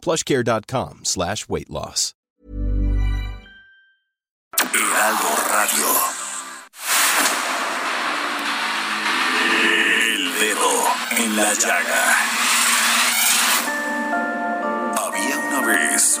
[0.00, 2.14] plushcare.com slash weight loss.
[4.72, 5.88] Heraldo Radio.
[9.64, 10.72] El dedo
[11.18, 12.16] en la llaga.
[14.96, 16.20] Había una vez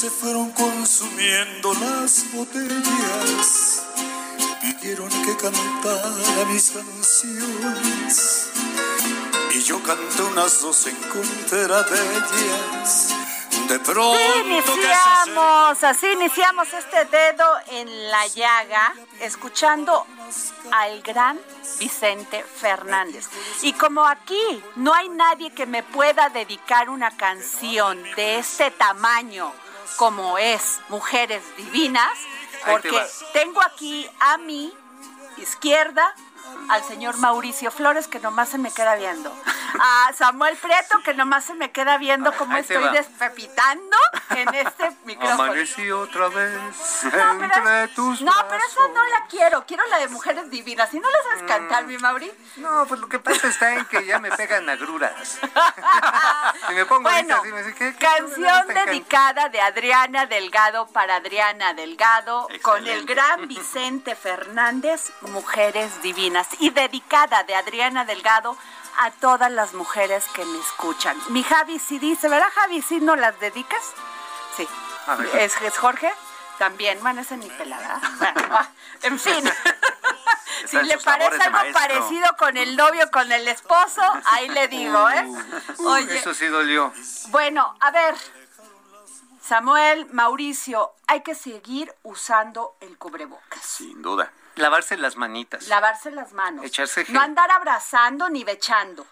[0.00, 3.79] Se fueron consumiendo las botellas.
[4.90, 8.50] Pidieron que cantara mis canciones.
[9.52, 13.14] Y yo canté unas dos en contra de ellas.
[13.68, 20.06] De pronto Iniciamos, así iniciamos este dedo en la llaga, escuchando
[20.72, 21.38] al gran
[21.78, 23.28] Vicente Fernández.
[23.62, 29.52] Y como aquí no hay nadie que me pueda dedicar una canción de este tamaño
[29.96, 32.18] como es Mujeres Divinas,
[32.66, 33.00] porque
[33.32, 34.72] tengo aquí a mi
[35.42, 36.14] izquierda
[36.68, 39.34] al señor Mauricio Flores, que nomás se me queda viendo.
[39.82, 42.90] A Samuel Prieto, que nomás se me queda viendo cómo estoy va.
[42.90, 43.96] despepitando
[44.30, 45.44] en este micrófono.
[45.44, 46.58] Amanecí otra vez
[47.04, 49.64] No, pero, entre tus no, pero esa no la quiero.
[49.66, 50.90] Quiero la de Mujeres Divinas.
[50.90, 52.30] Si no la sabes cantar, mi Mauri.
[52.56, 55.38] No, pues lo que pasa está en que ya me pegan agruras.
[56.70, 60.86] y me pongo Bueno, así, me dice, ¿qué, qué canción can- dedicada de Adriana Delgado
[60.88, 66.39] para Adriana Delgado con el gran Vicente Fernández, Mujeres Divinas.
[66.58, 68.56] Y dedicada de Adriana Delgado
[68.98, 71.16] a todas las mujeres que me escuchan.
[71.28, 72.82] Mi Javi sí dice, ¿verdad Javi?
[72.82, 73.82] ¿Sí no las dedicas?
[74.56, 74.68] Sí.
[75.34, 76.12] ¿Es, es Jorge?
[76.58, 78.00] También, bueno, ese ni pelada.
[79.02, 79.42] En fin.
[80.66, 81.80] si le parece algo maestro.
[81.80, 85.26] parecido con el novio, con el esposo, ahí le digo, ¿eh?
[85.78, 86.92] Oye, Eso sí dolió.
[87.28, 88.14] bueno, a ver,
[89.50, 93.60] Samuel, Mauricio, hay que seguir usando el cubrebocas.
[93.60, 94.30] Sin duda.
[94.54, 95.66] Lavarse las manitas.
[95.66, 96.64] Lavarse las manos.
[96.64, 97.12] Echarse gel.
[97.12, 99.04] No andar abrazando ni bechando.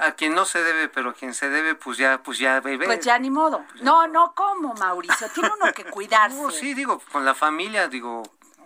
[0.00, 2.86] A quien no se debe, pero a quien se debe, pues ya, pues ya bebé.
[2.86, 3.66] Pues ya ni modo.
[3.82, 5.28] No, no, ¿cómo, Mauricio?
[5.28, 6.40] Tiene uno que cuidarse.
[6.40, 8.22] No, sí, digo, con la familia, digo,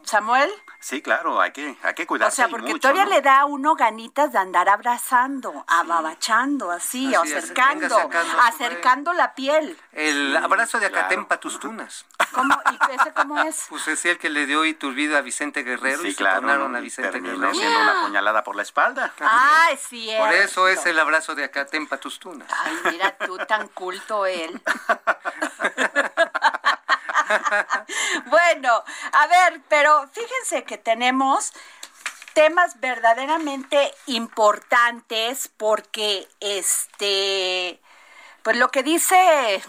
[0.09, 2.37] Samuel, Sí, claro, hay que, hay que o cuidarse.
[2.37, 3.11] sea, y porque mucho, todavía ¿no?
[3.11, 8.11] le da a uno ganitas de andar abrazando, ababachando, así, Así es, acercando,
[8.45, 9.77] acercando la piel.
[9.93, 12.07] el abrazo de Acatempa tus tunas.
[12.33, 12.57] ¿Cómo?
[12.71, 13.67] ¿Y ese cómo es?
[13.69, 16.69] Pues es el que le dio Iturbide a Vicente Guerrero y Sí, se claro.
[16.69, 16.77] ¿no?
[16.77, 17.53] a Vicente Guerrero.
[17.55, 19.13] siendo una puñalada por la espalda.
[19.21, 20.25] Ah, es cierto.
[20.25, 22.49] Por eso es el abrazo de Acatempa tus tunas.
[22.65, 24.61] Ay, mira tú, tan culto él.
[28.27, 31.53] bueno, a ver, pero fíjense que tenemos
[32.35, 37.81] temas verdaderamente importantes porque este
[38.43, 39.63] pues lo que dice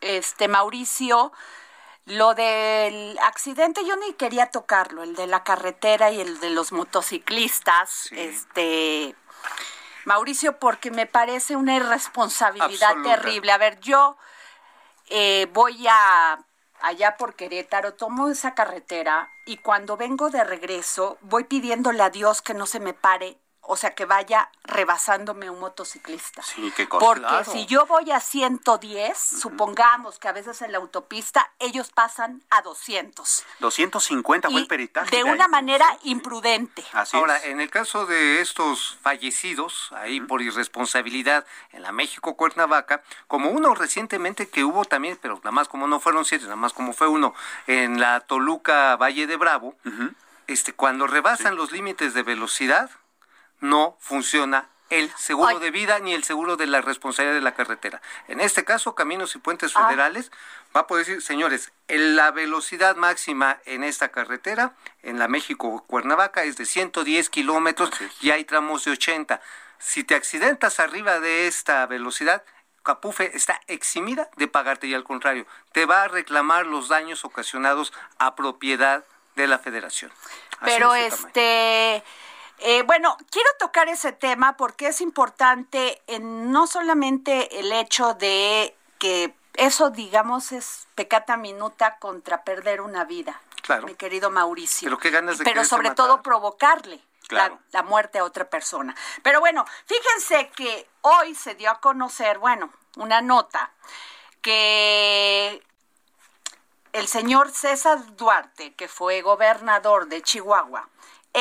[0.00, 1.32] este Mauricio
[2.08, 6.72] lo del accidente yo ni quería tocarlo, el de la carretera y el de los
[6.72, 9.14] motociclistas, este
[10.06, 13.16] Mauricio, porque me parece una irresponsabilidad Absoluta.
[13.16, 13.52] terrible.
[13.52, 14.16] A ver, yo
[15.10, 16.38] eh, voy a
[16.80, 22.42] allá por Querétaro, tomo esa carretera y cuando vengo de regreso voy pidiéndole a Dios
[22.42, 23.38] que no se me pare,
[23.70, 26.42] o sea, que vaya rebasándome un motociclista.
[26.42, 27.04] Sí, qué cosa.
[27.04, 27.52] Porque Claro.
[27.52, 32.62] si yo voy a 110, supongamos que a veces en la autopista ellos pasan a
[32.62, 33.44] 200.
[33.60, 35.10] 250 fue el peritaje.
[35.10, 35.22] de ahí.
[35.22, 36.84] una manera imprudente.
[36.92, 37.44] Así Ahora, es.
[37.44, 43.74] en el caso de estos fallecidos, ahí por irresponsabilidad en la México Cuernavaca, como uno
[43.74, 47.08] recientemente que hubo también, pero nada más como no fueron siete, nada más como fue
[47.08, 47.34] uno
[47.66, 49.74] en la Toluca Valle de Bravo,
[50.46, 52.90] este, cuando rebasan los límites de velocidad,
[53.60, 55.58] no funciona el seguro Ay.
[55.58, 58.00] de vida ni el seguro de la responsabilidad de la carretera.
[58.26, 59.84] En este caso, Caminos y Puentes Ah.
[59.86, 60.30] Federales
[60.74, 64.72] va a poder decir, señores, en la velocidad máxima en esta carretera,
[65.02, 67.90] en la México-Cuernavaca, es de 110 kilómetros
[68.22, 69.40] y hay tramos de 80.
[69.78, 72.42] Si te accidentas arriba de esta velocidad,
[72.82, 77.92] Capufe está eximida de pagarte y al contrario, te va a reclamar los daños ocasionados
[78.18, 79.04] a propiedad
[79.36, 80.10] de la federación.
[80.60, 81.32] Así Pero es el tamaño.
[82.60, 88.76] Eh, bueno, quiero tocar ese tema porque es importante en no solamente el hecho de
[88.98, 93.40] que eso, digamos, es pecata minuta contra perder una vida.
[93.62, 93.86] Claro.
[93.86, 94.86] Mi querido Mauricio.
[94.86, 96.06] Pero qué ganas de Pero sobre matar.
[96.06, 97.00] todo provocarle.
[97.26, 97.58] Claro.
[97.72, 98.96] La, la muerte a otra persona.
[99.22, 103.70] Pero bueno, fíjense que hoy se dio a conocer, bueno, una nota
[104.40, 105.62] que
[106.92, 110.88] el señor César Duarte, que fue gobernador de Chihuahua,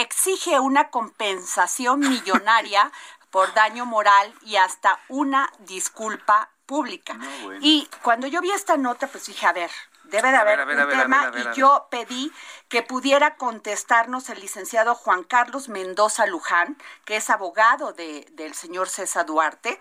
[0.02, 2.92] exige una compensación millonaria
[3.32, 7.18] por daño moral y hasta una disculpa pública.
[7.62, 9.72] Y cuando yo vi esta nota, pues dije, a ver,
[10.04, 12.32] debe de haber ver, un ver, tema ver, y yo pedí
[12.68, 18.90] que pudiera contestarnos el licenciado Juan Carlos Mendoza Luján, que es abogado de, del señor
[18.90, 19.80] César Duarte,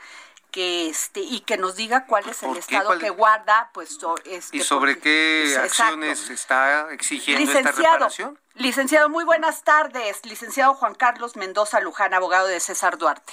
[0.50, 4.14] que este y que nos diga cuál es el estado ¿Cuál- que guarda, pues so-
[4.24, 5.82] este, ¿Y sobre porque- qué pues, exacto.
[5.82, 8.38] acciones está exigiendo esta Licenciado, reparación?
[8.54, 10.24] licenciado, muy buenas tardes.
[10.24, 13.32] Licenciado Juan Carlos Mendoza Luján, abogado de César Duarte.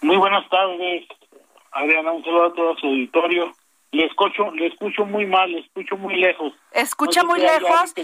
[0.00, 1.06] Muy buenas tardes,
[1.70, 2.12] Adriana.
[2.12, 3.52] Un saludo a todo su auditorio.
[3.92, 6.52] Le escucho, le escucho muy mal, le escucho muy lejos.
[6.72, 7.94] Escucha No sé muy lejos.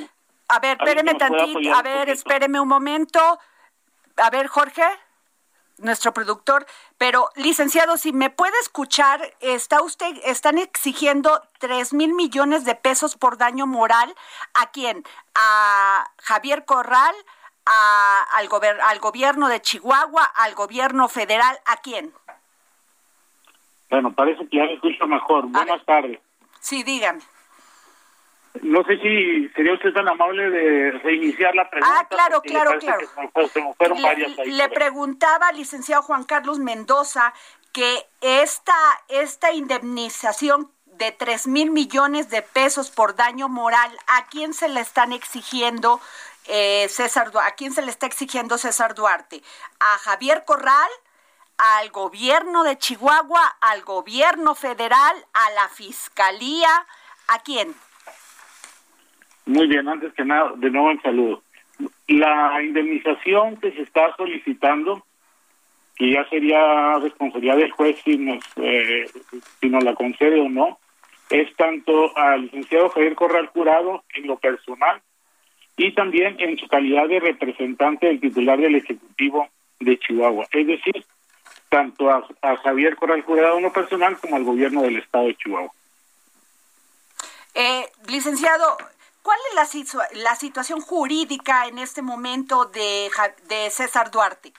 [0.49, 1.75] A ver, espéreme tantito.
[1.75, 3.39] A ver, espéreme un momento.
[4.17, 4.85] A ver, Jorge,
[5.81, 6.67] nuestro productor.
[6.99, 13.17] Pero, licenciado, si me puede escuchar, está usted, están exigiendo tres mil millones de pesos
[13.17, 14.15] por daño moral.
[14.55, 15.05] ¿A quién?
[15.35, 17.15] A Javier Corral,
[17.67, 21.59] a- al, gober- al gobierno de Chihuahua, al gobierno federal.
[21.67, 22.13] ¿A quién?
[23.91, 25.47] Bueno, parece que ya me escucho mejor.
[25.47, 26.21] Buenas tardes.
[26.61, 27.21] Sí, dígame.
[28.63, 32.01] No sé si sería usted tan amable de reiniciar la pregunta.
[32.01, 33.09] Ah, claro, claro, claro.
[33.53, 37.33] se me fueron varias Le, ahí le preguntaba al licenciado Juan Carlos Mendoza
[37.73, 38.75] que esta,
[39.09, 44.81] esta indemnización de tres mil millones de pesos por daño moral, ¿a quién se le
[44.81, 46.01] están exigiendo
[46.49, 49.43] eh, César ¿A quién se le está exigiendo César Duarte?
[49.81, 50.91] ¿A Javier Corral?
[51.59, 53.57] ¿Al gobierno de Chihuahua?
[53.61, 55.27] ¿Al gobierno federal?
[55.35, 56.87] ¿A la fiscalía?
[57.29, 57.75] ¿A quién?
[59.49, 61.43] Muy bien, antes que nada, de nuevo el saludo.
[62.07, 65.07] La indemnización que se está solicitando,
[65.97, 69.07] que ya sería responsabilidad del juez si nos, eh,
[69.59, 70.79] si nos la concede o no,
[71.31, 75.01] es tanto al licenciado Javier Corral Jurado en lo personal
[75.79, 79.49] y también en su calidad de representante del titular del Ejecutivo
[79.81, 80.47] de Chihuahua.
[80.53, 81.07] Es decir,
[81.71, 85.73] tanto a, Javier Corral Jurado en lo personal como al gobierno del Estado de Chihuahua.
[87.55, 88.77] Eh, licenciado,
[89.29, 93.11] ¿cuál es la, situa- la situación jurídica en este momento de,
[93.71, 94.55] César Duarte?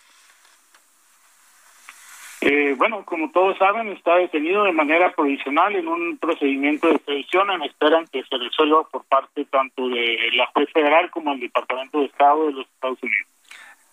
[2.42, 7.50] Eh, bueno, como todos saben, está detenido de manera provisional en un procedimiento de extradición
[7.50, 11.40] en espera en que se resuelva por parte tanto de la juez federal como el
[11.40, 13.28] Departamento de Estado de los Estados Unidos.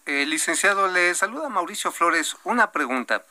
[0.04, 2.36] Eh, licenciado, le saluda Mauricio Flores.
[2.44, 3.24] Una pregunta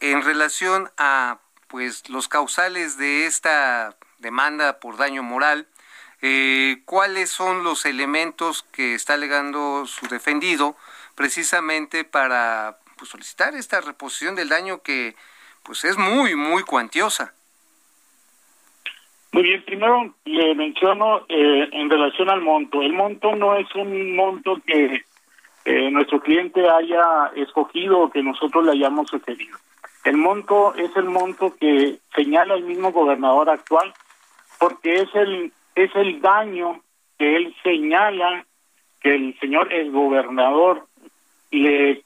[0.00, 1.38] en relación a
[1.68, 5.68] pues los causales de esta demanda por daño moral.
[6.20, 10.76] Eh, ¿Cuáles son los elementos que está alegando su defendido
[11.14, 15.14] precisamente para pues, solicitar esta reposición del daño que
[15.62, 17.34] pues es muy muy cuantiosa?
[19.32, 22.82] Muy bien, primero le menciono eh, en relación al monto.
[22.82, 25.04] El monto no es un monto que
[25.66, 29.58] eh, nuestro cliente haya escogido o que nosotros le hayamos sugerido.
[30.04, 33.92] El monto es el monto que señala el mismo gobernador actual
[34.58, 35.52] porque es el
[35.84, 36.80] es el daño
[37.18, 38.44] que él señala
[39.00, 40.86] que el señor exgobernador
[41.50, 42.02] le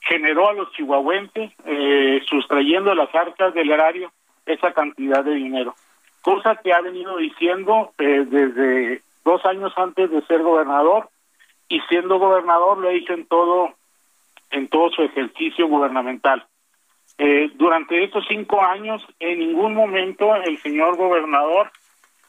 [0.00, 4.12] generó a los chihuahuenses eh, sustrayendo las arcas del erario
[4.46, 5.74] esa cantidad de dinero.
[6.22, 11.08] Cosa que ha venido diciendo eh, desde dos años antes de ser gobernador
[11.68, 13.74] y siendo gobernador lo ha dicho en todo
[14.50, 16.46] en todo su ejercicio gubernamental.
[17.18, 21.70] Eh, durante estos cinco años en ningún momento el señor gobernador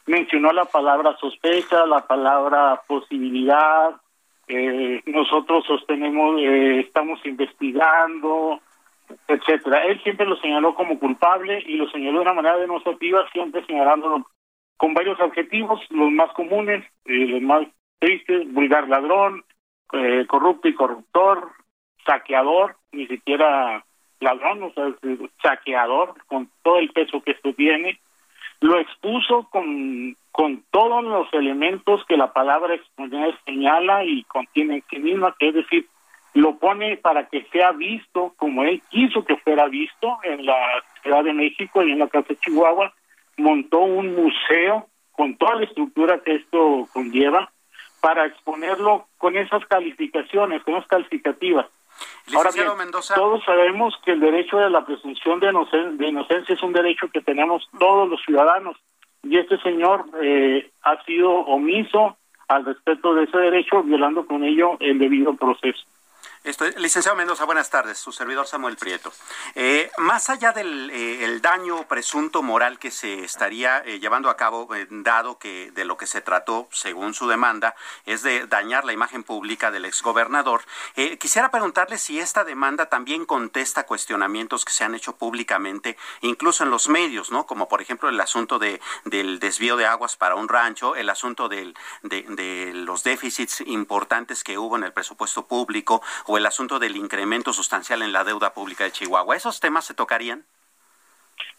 [0.06, 3.96] mencionó la palabra sospecha la palabra posibilidad
[4.48, 8.60] eh, nosotros sostenemos eh, estamos investigando
[9.28, 9.84] etcétera.
[9.86, 14.26] Él siempre lo señaló como culpable y lo señaló de una manera demostrativa, siempre señalándolo
[14.76, 17.66] con varios objetivos, los más comunes, eh, los más
[17.98, 19.44] triste, vulgar ladrón,
[19.92, 21.50] eh, corrupto y corruptor,
[22.04, 23.84] saqueador, ni siquiera
[24.20, 24.92] ladrón, o sea,
[25.42, 27.98] saqueador, con todo el peso que esto tiene,
[28.60, 32.76] lo expuso con, con todos los elementos que la palabra
[33.44, 35.86] señala y contiene en sí misma, que es decir,
[36.34, 40.56] lo pone para que sea visto como él quiso que fuera visto en la
[41.02, 42.92] Ciudad de México y en la Casa de Chihuahua,
[43.38, 47.50] montó un museo con toda la estructura que esto conlleva
[48.00, 51.66] para exponerlo con esas calificaciones, con esas calificativas.
[52.34, 52.66] Ahora bien,
[53.14, 55.48] todos sabemos que el derecho de la presunción de,
[56.08, 58.76] inocencia es un derecho que tenemos todos los ciudadanos.
[59.22, 62.16] Y este señor eh, ha sido omiso
[62.48, 65.84] al respecto de ese derecho, violando con ello el debido proceso
[66.76, 67.98] licenciado Mendoza, buenas tardes.
[67.98, 69.12] Su servidor Samuel Prieto.
[69.56, 74.68] Eh, más allá del eh, daño presunto moral que se estaría eh, llevando a cabo,
[74.90, 77.74] dado que de lo que se trató, según su demanda,
[78.04, 80.62] es de dañar la imagen pública del exgobernador,
[81.18, 86.70] quisiera preguntarle si esta demanda también contesta cuestionamientos que se han hecho públicamente, incluso en
[86.70, 87.46] los medios, ¿no?
[87.46, 91.48] Como por ejemplo el asunto de, del desvío de aguas para un rancho, el asunto
[91.48, 96.96] de, de los déficits importantes que hubo en el presupuesto público o el asunto del
[96.96, 99.36] incremento sustancial en la deuda pública de Chihuahua.
[99.36, 100.44] ¿Esos temas se tocarían?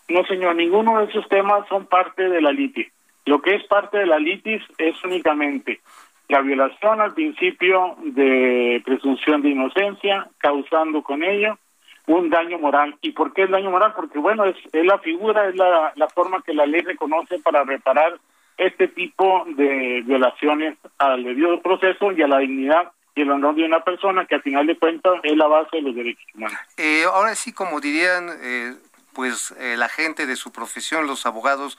[0.10, 2.88] No, señor, ninguno de esos temas son parte de la litis.
[3.26, 5.82] Lo que es parte de la litis es únicamente
[6.30, 11.58] la violación al principio de presunción de inocencia, causando con ello
[12.06, 12.96] un daño moral.
[13.02, 13.94] ¿Y por qué el daño moral?
[13.96, 17.64] Porque, bueno, es, es la figura, es la, la forma que la ley reconoce para
[17.64, 18.18] reparar
[18.58, 23.66] este tipo de violaciones al debido proceso y a la dignidad y el honor de
[23.66, 26.58] una persona que al final de cuentas es la base de los derechos humanos.
[26.78, 28.76] Eh, ahora sí, como dirían eh,
[29.14, 31.78] pues eh, la gente de su profesión, los abogados,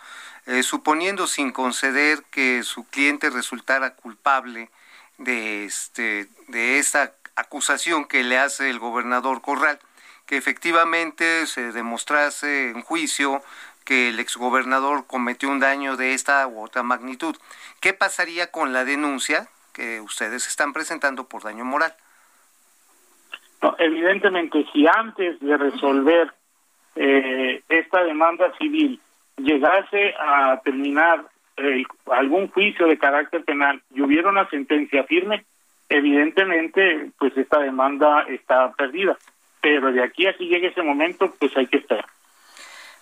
[0.63, 4.71] suponiendo sin conceder que su cliente resultara culpable
[5.19, 9.79] de este de esta acusación que le hace el gobernador Corral,
[10.25, 13.43] que efectivamente se demostrase en juicio
[13.85, 17.37] que el exgobernador cometió un daño de esta u otra magnitud.
[17.81, 21.95] ¿Qué pasaría con la denuncia que ustedes están presentando por daño moral.
[23.79, 26.33] evidentemente, si antes de resolver
[26.97, 29.01] eh, esta demanda civil
[29.37, 31.25] llegase a terminar
[31.57, 35.45] eh, algún juicio de carácter penal y hubiera una sentencia firme,
[35.89, 39.17] evidentemente, pues esta demanda está perdida.
[39.61, 42.05] Pero de aquí a que llegue ese momento, pues hay que estar.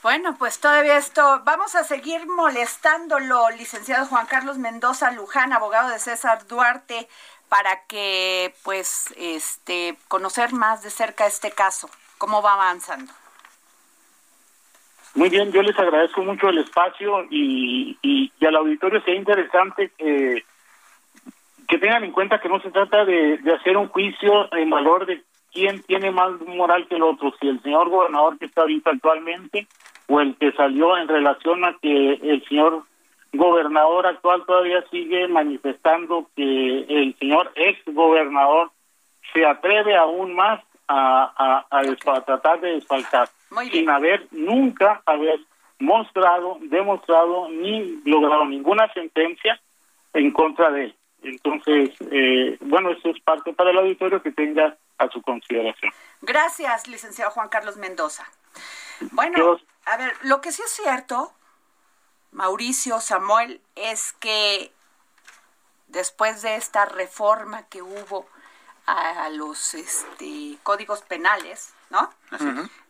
[0.06, 5.98] Bueno, pues todavía esto, vamos a seguir molestándolo, licenciado Juan Carlos Mendoza Luján, abogado de
[5.98, 7.08] César Duarte,
[7.48, 13.12] para que pues este conocer más de cerca este caso, cómo va avanzando.
[15.16, 20.44] Muy bien, yo les agradezco mucho el espacio y, y, al auditorio sea interesante que,
[21.66, 25.04] que tengan en cuenta que no se trata de, de hacer un juicio en valor
[25.04, 28.90] de quién tiene más moral que el otro, si el señor gobernador que está ahorita
[28.90, 29.66] actualmente
[30.08, 32.84] o el que salió en relación a que el señor
[33.32, 38.70] gobernador actual todavía sigue manifestando que el señor ex gobernador
[39.32, 43.28] se atreve aún más a, a, tratar de desfalcar
[43.70, 45.40] sin haber nunca haber
[45.78, 49.60] mostrado, demostrado ni logrado ninguna sentencia
[50.14, 50.96] en contra de él.
[51.22, 55.92] Entonces, eh, bueno, eso es parte para el auditorio que tenga a su consideración.
[56.22, 58.24] Gracias, licenciado Juan Carlos Mendoza.
[59.00, 61.32] Bueno, a ver, lo que sí es cierto,
[62.32, 64.72] Mauricio, Samuel, es que
[65.88, 68.26] después de esta reforma que hubo
[68.86, 72.12] a los este, códigos penales, ¿no?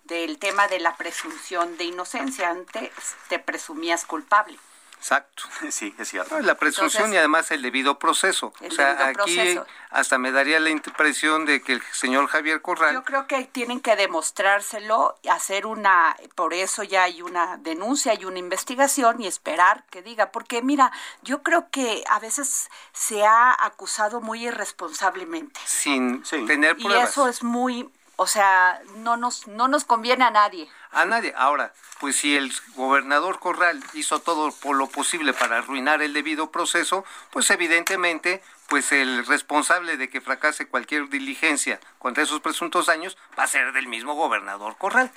[0.04, 2.90] Del tema de la presunción de inocencia, antes
[3.28, 4.58] te presumías culpable.
[5.06, 5.44] Exacto.
[5.70, 6.40] Sí, es cierto.
[6.40, 8.52] La presunción y además el debido proceso.
[8.60, 9.58] O sea, aquí
[9.90, 12.94] hasta me daría la impresión de que el señor Javier Corral.
[12.94, 18.24] Yo creo que tienen que demostrárselo, hacer una, por eso ya hay una denuncia y
[18.24, 20.90] una investigación y esperar que diga, porque mira,
[21.22, 25.60] yo creo que a veces se ha acusado muy irresponsablemente.
[25.66, 27.08] Sin tener pruebas.
[27.08, 30.68] Y eso es muy, o sea, no nos, no nos conviene a nadie.
[30.90, 31.34] A nadie.
[31.36, 36.50] Ahora, pues si el gobernador Corral hizo todo por lo posible para arruinar el debido
[36.50, 43.18] proceso, pues evidentemente, pues el responsable de que fracase cualquier diligencia contra esos presuntos daños
[43.38, 45.10] va a ser del mismo gobernador Corral.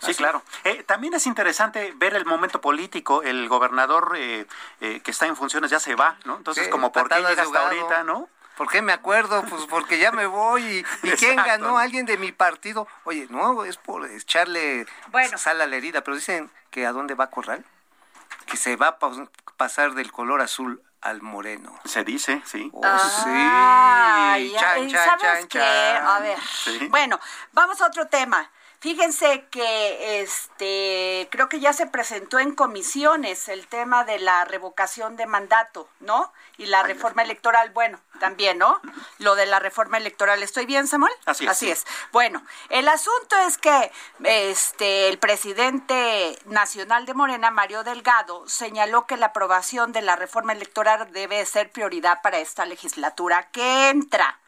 [0.00, 0.42] Sí, claro.
[0.64, 3.22] Eh, también es interesante ver el momento político.
[3.22, 4.46] El gobernador eh,
[4.80, 6.36] eh, que está en funciones ya se va, ¿no?
[6.36, 8.28] Entonces, como por qué llega hasta ahorita, ¿no?
[8.58, 9.44] ¿Por qué me acuerdo?
[9.44, 10.84] Pues porque ya me voy.
[11.04, 11.78] ¿Y, quién ganó?
[11.78, 12.88] ¿Alguien de mi partido?
[13.04, 14.84] Oye, no, es por echarle
[15.36, 16.02] sal a la herida.
[16.02, 17.64] Pero dicen que a dónde va Corral.
[18.46, 18.98] Que se va a
[19.56, 21.78] pasar del color azul al moreno.
[21.84, 22.68] Se dice, sí.
[22.72, 24.56] Oh, Ay, sí.
[24.58, 25.58] Chan, chan, ¿Sabes chan, qué?
[25.60, 26.06] chan.
[26.06, 26.38] A ver.
[26.40, 26.88] Sí.
[26.88, 27.20] Bueno,
[27.52, 28.50] vamos a otro tema.
[28.80, 35.16] Fíjense que este creo que ya se presentó en comisiones el tema de la revocación
[35.16, 36.32] de mandato, ¿no?
[36.58, 38.80] Y la reforma electoral, bueno, también, ¿no?
[39.18, 41.12] Lo de la reforma electoral, ¿estoy bien, Samuel?
[41.24, 41.50] Así es.
[41.50, 41.86] Así es.
[42.12, 43.90] Bueno, el asunto es que
[44.22, 50.52] este el presidente nacional de Morena, Mario Delgado, señaló que la aprobación de la reforma
[50.52, 54.38] electoral debe ser prioridad para esta legislatura que entra.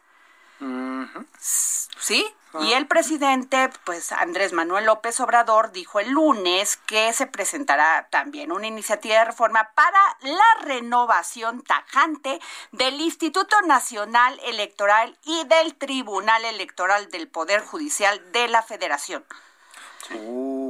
[1.97, 2.25] ¿Sí?
[2.59, 8.51] Y el presidente, pues Andrés Manuel López Obrador, dijo el lunes que se presentará también
[8.51, 12.41] una iniciativa de reforma para la renovación tajante
[12.71, 19.23] del Instituto Nacional Electoral y del Tribunal Electoral del Poder Judicial de la Federación.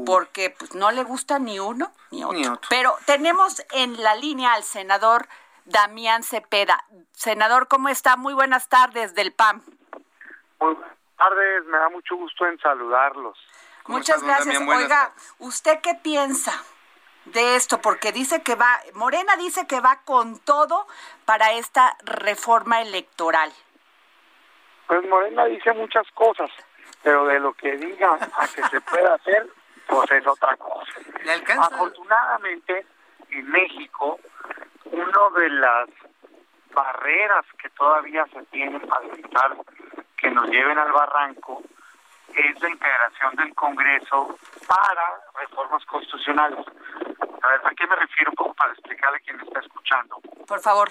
[0.05, 2.38] Porque pues, no le gusta ni uno ni otro.
[2.38, 2.69] Ni otro.
[2.69, 5.27] Pero tenemos en la línea al senador
[5.65, 6.86] Damián Cepeda.
[7.13, 8.17] Senador, ¿cómo está?
[8.17, 9.63] Muy buenas tardes del PAM.
[10.62, 13.38] Muy buenas tardes, me da mucho gusto en saludarlos.
[13.84, 14.62] ¿Cómo Muchas gracias.
[14.62, 15.12] Oiga.
[15.39, 16.51] ¿usted qué piensa
[17.25, 17.82] de esto?
[17.82, 20.86] Porque dice que va, Morena dice que va con todo
[21.25, 23.51] para esta reforma electoral.
[24.86, 26.51] Pues Morena dice muchas cosas,
[27.01, 29.50] pero de lo que diga a que se pueda hacer,
[29.88, 30.94] pues es otra cosa.
[31.24, 31.75] ¿Le alcanza?
[31.75, 32.86] Afortunadamente,
[33.32, 34.20] en México,
[34.86, 35.89] una de las
[36.72, 39.58] barreras que todavía se tienen para evitar
[40.22, 41.63] que nos lleven al barranco
[42.36, 44.38] es la integración del Congreso
[44.68, 46.66] para reformas constitucionales.
[47.42, 50.22] A ver, ¿a qué me refiero un poco para explicarle a quien está escuchando?
[50.48, 50.90] Por favor.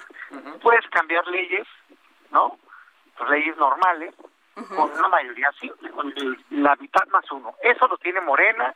[0.61, 1.67] puedes cambiar leyes,
[2.31, 2.59] ¿no?
[3.29, 4.15] Leyes normales,
[4.55, 6.13] con una mayoría simple, con
[6.51, 7.55] la mitad más uno.
[7.63, 8.75] Eso lo tiene Morena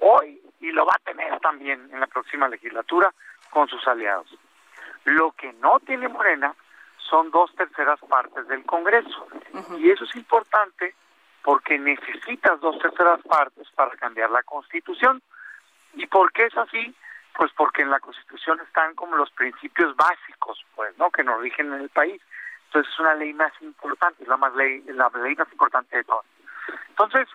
[0.00, 3.12] hoy y lo va a tener también en la próxima legislatura
[3.50, 4.26] con sus aliados.
[5.04, 6.54] Lo que no tiene Morena
[7.14, 9.28] son dos terceras partes del Congreso.
[9.78, 10.96] Y eso es importante
[11.44, 15.22] porque necesitas dos terceras partes para cambiar la Constitución.
[15.92, 16.92] ¿Y por qué es así?
[17.36, 21.08] Pues porque en la Constitución están como los principios básicos, pues, ¿no?
[21.12, 22.20] Que nos rigen en el país.
[22.66, 26.02] Entonces es una ley más importante, es la más ley, la ley más importante de
[26.02, 26.26] todas.
[26.88, 27.28] Entonces,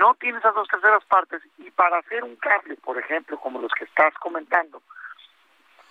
[0.00, 3.72] no tiene esas dos terceras partes y para hacer un cambio, por ejemplo, como los
[3.72, 4.80] que estás comentando,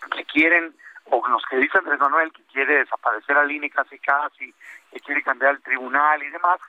[0.10, 0.73] que quieren,
[1.12, 4.54] o los que dice Andrés Manuel que quiere desaparecer al INE casi casi,
[4.91, 6.60] que quiere cambiar el tribunal y demás,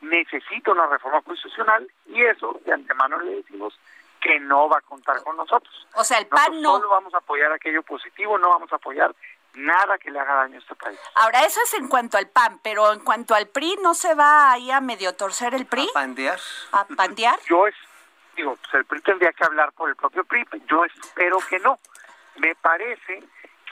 [0.00, 3.78] necesita una reforma constitucional y eso de antemano le decimos
[4.20, 5.86] que no va a contar con nosotros.
[5.94, 6.76] O sea, el Nosotros PAN no.
[6.76, 9.14] solo vamos a apoyar aquello positivo, no vamos a apoyar
[9.54, 10.98] nada que le haga daño a este país.
[11.14, 14.52] Ahora, eso es en cuanto al PAN, pero en cuanto al PRI, ¿no se va
[14.52, 15.88] ahí a medio torcer el PRI?
[15.92, 16.38] Pandear.
[16.72, 17.38] ¿A pandear?
[17.48, 17.74] Yo es,
[18.36, 21.78] digo, pues el PRI tendría que hablar por el propio PRI, yo espero que no.
[22.36, 23.22] Me parece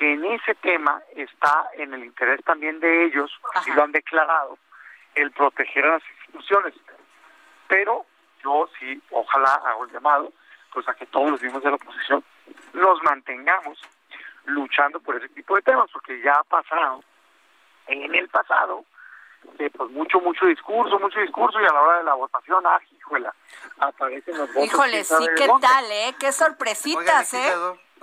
[0.01, 4.57] que en ese tema está en el interés también de ellos, así lo han declarado,
[5.15, 6.73] el proteger a las instituciones.
[7.69, 8.07] Pero
[8.43, 10.33] yo sí, ojalá hago el llamado,
[10.73, 12.25] pues a que todos los miembros de la oposición
[12.73, 13.79] nos mantengamos
[14.47, 17.05] luchando por ese tipo de temas, porque ya ha pasado,
[17.87, 18.87] en el pasado,
[19.59, 22.81] eh, pues mucho, mucho discurso, mucho discurso, y a la hora de la votación, ah,
[22.91, 23.35] híjola,
[23.79, 24.65] aparecen los votos.
[24.65, 26.15] Híjole, sí, de qué tal, ¿eh?
[26.19, 27.53] Qué sorpresitas, ¿eh?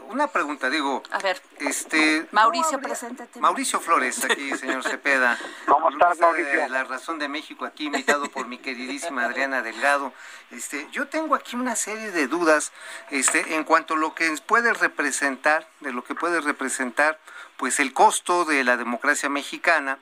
[0.10, 2.28] Una pregunta, digo, A ver, este...
[2.32, 3.40] Mauricio, no preséntate.
[3.40, 5.38] Mauricio Flores, aquí, señor Cepeda.
[5.68, 6.68] ¿Cómo estás, Mauricio?
[6.70, 10.14] La Razón de México, aquí invitado por mi queridísima Adriana Delgado.
[10.52, 12.72] Este, yo tengo aquí una serie de dudas
[13.10, 17.20] este, en cuanto a lo que puede representar, de lo que puede representar,
[17.58, 20.00] pues el costo de la democracia mexicana.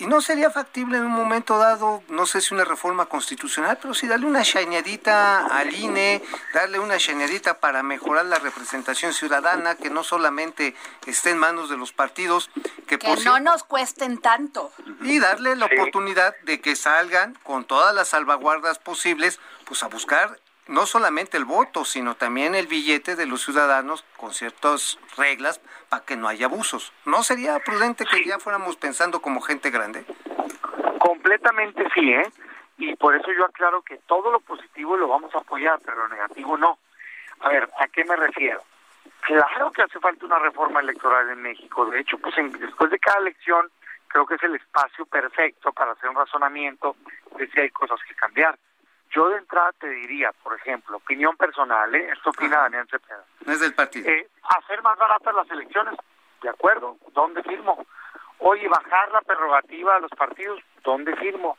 [0.00, 3.94] Y no sería factible en un momento dado, no sé si una reforma constitucional, pero
[3.94, 6.22] sí darle una chañadita al INE,
[6.54, 11.76] darle una chañadita para mejorar la representación ciudadana, que no solamente esté en manos de
[11.76, 12.48] los partidos,
[12.86, 14.70] que, Que por no nos cuesten tanto.
[15.02, 15.74] y darle la Sí.
[15.74, 21.44] oportunidad de que salgan con todas las salvaguardas posibles, pues a buscar no solamente el
[21.44, 26.46] voto, sino también el billete de los ciudadanos con ciertas reglas para que no haya
[26.46, 26.92] abusos.
[27.04, 30.04] ¿No sería prudente que ya fuéramos pensando como gente grande?
[30.98, 32.30] Completamente sí, ¿eh?
[32.78, 36.08] Y por eso yo aclaro que todo lo positivo lo vamos a apoyar, pero lo
[36.08, 36.78] negativo no.
[37.40, 38.62] A ver, ¿a qué me refiero?
[39.22, 41.86] Claro que hace falta una reforma electoral en México.
[41.86, 43.68] De hecho, pues en- después de cada elección,
[44.06, 46.96] creo que es el espacio perfecto para hacer un razonamiento
[47.36, 48.56] de si hay cosas que cambiar.
[49.10, 52.10] Yo de entrada te diría, por ejemplo, opinión personal, ¿eh?
[52.12, 53.24] Esto opina Daniel Cepeda.
[53.44, 54.08] No es del partido.
[54.08, 55.94] Eh, hacer más baratas las elecciones,
[56.42, 57.86] de acuerdo, ¿dónde firmo?
[58.38, 61.56] Oye, bajar la prerrogativa a los partidos, ¿dónde firmo?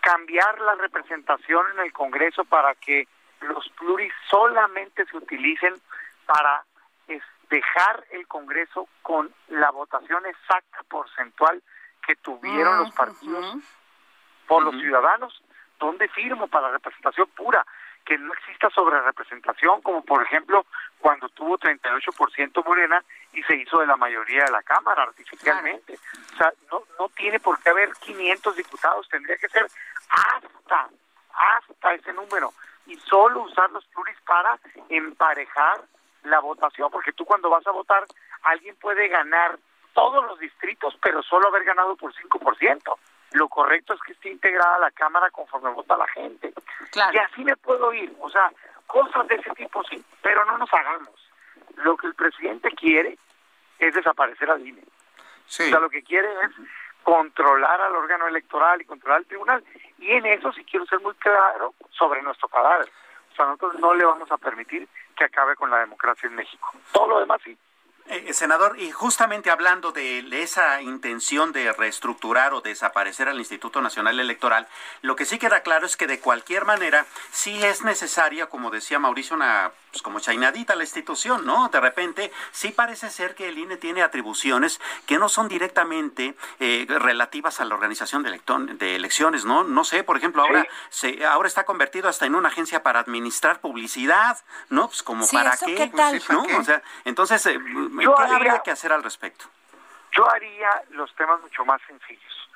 [0.00, 3.06] Cambiar la representación en el Congreso para que
[3.40, 5.74] los pluris solamente se utilicen
[6.26, 6.64] para
[7.52, 11.62] dejar el Congreso con la votación exacta porcentual
[12.06, 13.56] que tuvieron los partidos
[14.48, 15.42] por los ciudadanos.
[15.82, 17.66] ¿Dónde firmo para representación pura?
[18.04, 20.64] Que no exista sobre representación, como por ejemplo
[21.00, 25.98] cuando tuvo 38% Morena y se hizo de la mayoría de la Cámara artificialmente.
[26.34, 29.66] O sea, no, no tiene por qué haber 500 diputados, tendría que ser
[30.08, 30.88] hasta,
[31.34, 32.52] hasta ese número.
[32.86, 35.80] Y solo usar los pluris para emparejar
[36.22, 38.04] la votación, porque tú cuando vas a votar,
[38.44, 39.58] alguien puede ganar
[39.94, 42.98] todos los distritos, pero solo haber ganado por 5%.
[43.32, 46.52] Lo correcto es que esté integrada la Cámara conforme vota la gente.
[46.94, 48.14] Y así me puedo ir.
[48.20, 48.50] O sea,
[48.86, 51.30] cosas de ese tipo sí, pero no nos hagamos.
[51.76, 53.18] Lo que el presidente quiere
[53.78, 54.82] es desaparecer al INE.
[54.82, 54.84] O
[55.46, 56.50] sea, lo que quiere es
[57.02, 59.64] controlar al órgano electoral y controlar al tribunal.
[59.98, 62.88] Y en eso sí quiero ser muy claro sobre nuestro cadáver.
[63.32, 66.72] O sea, nosotros no le vamos a permitir que acabe con la democracia en México.
[66.92, 67.56] Todo lo demás sí.
[68.06, 73.80] Eh, eh, senador, y justamente hablando de, esa intención de reestructurar o desaparecer al Instituto
[73.80, 74.66] Nacional Electoral,
[75.02, 78.98] lo que sí queda claro es que de cualquier manera sí es necesaria, como decía
[78.98, 81.68] Mauricio, una pues como chainadita la institución, ¿no?
[81.68, 86.86] De repente sí parece ser que el INE tiene atribuciones que no son directamente eh,
[86.88, 88.40] relativas a la organización de,
[88.78, 89.64] de, elecciones, ¿no?
[89.64, 93.60] No sé, por ejemplo, ahora se ahora está convertido hasta en una agencia para administrar
[93.60, 94.38] publicidad,
[94.70, 94.88] ¿no?
[94.88, 96.22] Pues como para qué, qué tal?
[96.30, 96.42] ¿no?
[96.58, 97.46] O sea, entonces
[97.98, 99.46] ¿Qué habría que hacer al respecto?
[100.16, 102.50] Yo haría los temas mucho más sencillos.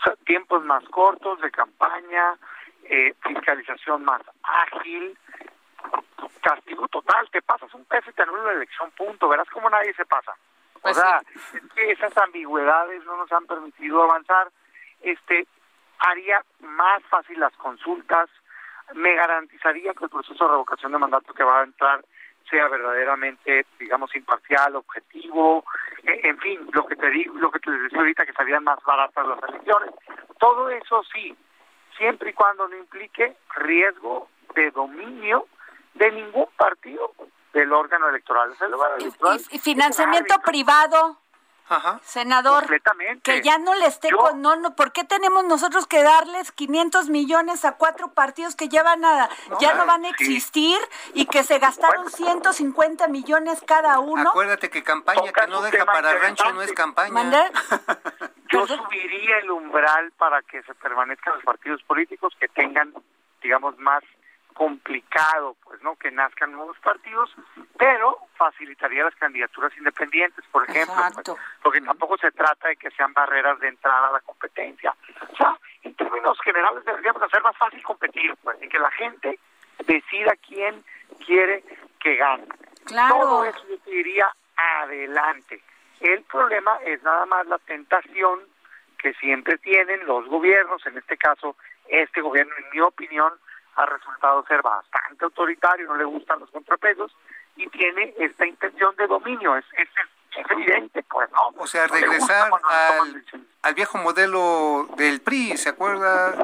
[0.00, 2.36] O sea, tiempos más cortos de campaña,
[2.84, 5.16] eh, fiscalización más ágil,
[6.42, 9.28] castigo total, te pasas un peso y te la elección, punto.
[9.28, 10.32] Verás cómo nadie se pasa.
[10.74, 11.20] o pues sea,
[11.54, 14.50] es que esas ambigüedades no nos han permitido avanzar.
[15.00, 15.46] Este
[15.98, 18.28] haría más fácil las consultas,
[18.94, 22.04] me garantizaría que el proceso de revocación de mandato que va a entrar
[22.48, 25.64] sea verdaderamente, digamos, imparcial, objetivo,
[26.02, 28.78] e, en fin, lo que te digo, lo que te decía ahorita que salían más
[28.84, 29.90] baratas las elecciones.
[30.38, 31.36] Todo eso sí,
[31.96, 35.46] siempre y cuando no implique riesgo de dominio
[35.94, 37.12] de ningún partido
[37.52, 38.52] del órgano electoral.
[39.50, 41.18] y financiamiento privado
[42.02, 42.66] Senador,
[43.22, 47.08] que ya no le esté con, no, no, ¿por qué tenemos nosotros que darles 500
[47.08, 49.28] millones a cuatro partidos que llevan a,
[49.60, 50.78] ya no van a existir
[51.14, 54.30] y que se gastaron 150 millones cada uno?
[54.30, 57.50] Acuérdate que campaña que no deja para rancho no es campaña.
[58.50, 62.94] Yo subiría el umbral para que se permanezcan los partidos políticos que tengan,
[63.42, 64.02] digamos, más
[64.58, 65.94] complicado, pues, ¿no?
[65.94, 67.32] Que nazcan nuevos partidos,
[67.78, 73.12] pero facilitaría las candidaturas independientes, por ejemplo, pues, porque tampoco se trata de que sean
[73.12, 74.92] barreras de entrada a la competencia.
[75.30, 79.38] O sea, en términos generales deberíamos hacer más fácil competir, pues, y que la gente
[79.86, 80.84] decida quién
[81.24, 81.62] quiere
[82.00, 82.48] que gane.
[82.84, 83.14] Claro.
[83.14, 85.62] Todo eso yo te diría adelante.
[86.00, 88.40] El problema es nada más la tentación
[88.98, 91.54] que siempre tienen los gobiernos, en este caso
[91.86, 93.32] este gobierno, en mi opinión,
[93.78, 97.14] ha resultado ser bastante autoritario, no le gustan los contrapesos
[97.56, 99.56] y tiene esta intención de dominio.
[99.56, 99.88] Es, es,
[100.36, 101.54] es evidente, pues, ¿no?
[101.56, 103.24] O sea, regresar al,
[103.62, 106.34] al, viejo modelo del PRI, ¿se acuerda?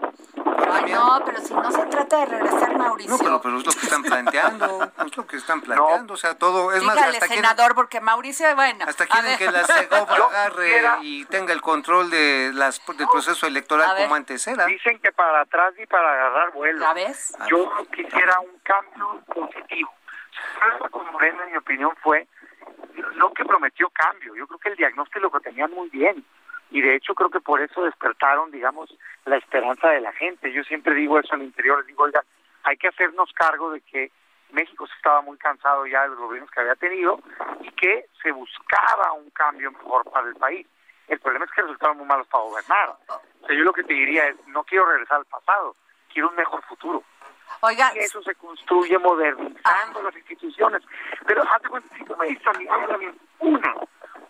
[0.44, 3.12] No, pero si no se trata de regresar, Mauricio.
[3.12, 6.72] No, pero, es lo que están planteando, es lo que están planteando, o sea, todo,
[6.72, 8.85] es más, hasta senador, porque Mauricio, bueno.
[8.87, 13.96] Hasta quieren que la CEGOV agarre y tenga el control de las del proceso electoral
[13.96, 14.66] como antes era.
[14.66, 16.80] Dicen que para atrás y para agarrar vuelo.
[16.80, 17.35] ¿La ves?
[17.48, 19.92] Yo quisiera un cambio positivo.
[20.90, 22.26] Con Moreno, en mi opinión, fue
[23.16, 26.24] no que prometió cambio, yo creo que el diagnóstico lo tenían muy bien
[26.74, 28.92] y de hecho creo que por eso despertaron, digamos,
[29.26, 30.52] la esperanza de la gente.
[30.52, 32.24] Yo siempre digo eso en el interior, digo, oiga,
[32.64, 34.10] hay que hacernos cargo de que
[34.50, 37.20] México se estaba muy cansado ya de los gobiernos que había tenido
[37.60, 40.66] y que se buscaba un cambio mejor para el país.
[41.06, 42.96] El problema es que resultaron muy malos para gobernar.
[43.08, 45.76] O sea, yo lo que te diría es, no quiero regresar al pasado,
[46.12, 47.04] quiero un mejor futuro.
[47.60, 50.82] Oiga, y eso se construye modernizando las instituciones.
[51.24, 52.66] Pero hazte cuenta, si tú me dices a mí,
[53.38, 53.76] una,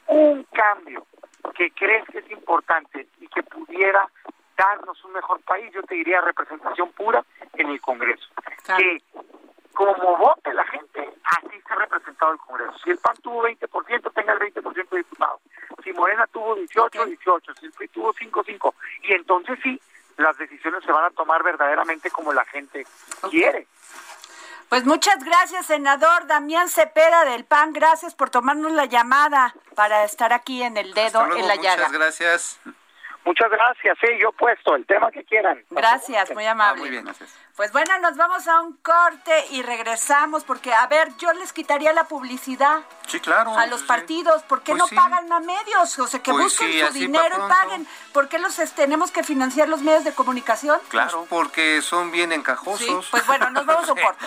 [0.08, 1.06] un cambio
[1.54, 4.08] que crees que es importante y que pudiera
[4.56, 8.28] darnos un mejor país, yo te diría representación pura en el Congreso.
[8.76, 9.02] Que
[9.72, 12.78] como vote la gente, así está representado el Congreso.
[12.84, 15.40] Si el PAN tuvo 20%, tenga el 20% de diputados.
[15.82, 17.54] Si Morena tuvo 18, 18.
[17.54, 18.74] Si el PRI tuvo 5, 5.
[19.02, 19.80] Y entonces sí,
[20.16, 22.86] las decisiones se van a tomar verdaderamente como la gente
[23.30, 23.66] quiere.
[24.68, 27.72] Pues muchas gracias, senador Damián Cepeda del PAN.
[27.72, 31.88] Gracias por tomarnos la llamada para estar aquí en el dedo en la llaga.
[31.88, 32.58] Muchas gracias.
[33.24, 35.64] Muchas gracias, sí, yo puesto el tema que quieran.
[35.70, 36.80] Gracias, muy amable.
[36.82, 37.34] Muy bien, gracias.
[37.56, 41.92] Pues bueno, nos vamos a un corte y regresamos porque, a ver, yo les quitaría
[41.92, 43.56] la publicidad Sí, claro.
[43.56, 43.86] a los sí.
[43.86, 44.42] partidos.
[44.42, 44.94] ¿Por qué Pues no sí.
[44.96, 45.98] pagan a medios?
[46.00, 47.86] O sea, que Pues busquen sí, su dinero y paguen.
[48.12, 50.78] ¿Por qué los es- tenemos que financiar los medios de comunicación?
[50.88, 52.80] Claro, porque son bien encajosos.
[53.04, 54.26] Sí, pues bueno, nos vamos a un corte.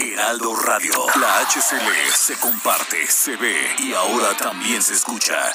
[0.00, 0.92] Heraldo Radio.
[1.20, 5.52] La HCL se comparte, se ve y ahora también se escucha.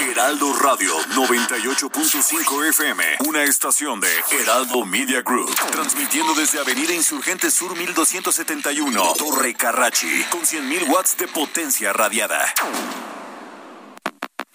[0.00, 7.76] Heraldo Radio 98.5 FM, una estación de Heraldo Media Group, transmitiendo desde Avenida Insurgente Sur
[7.76, 12.54] 1271, Torre Carrachi, con 100.000 watts de potencia radiada.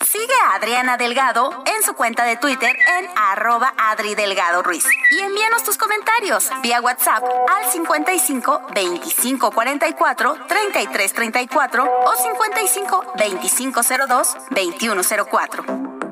[0.10, 4.86] Sigue a Adriana Delgado en su cuenta de Twitter en arroba Adri Delgado Ruiz.
[5.12, 13.82] Y envíanos tus comentarios vía WhatsApp al 55 25 44 33 34 o 55 25
[14.08, 16.03] 02 21 04.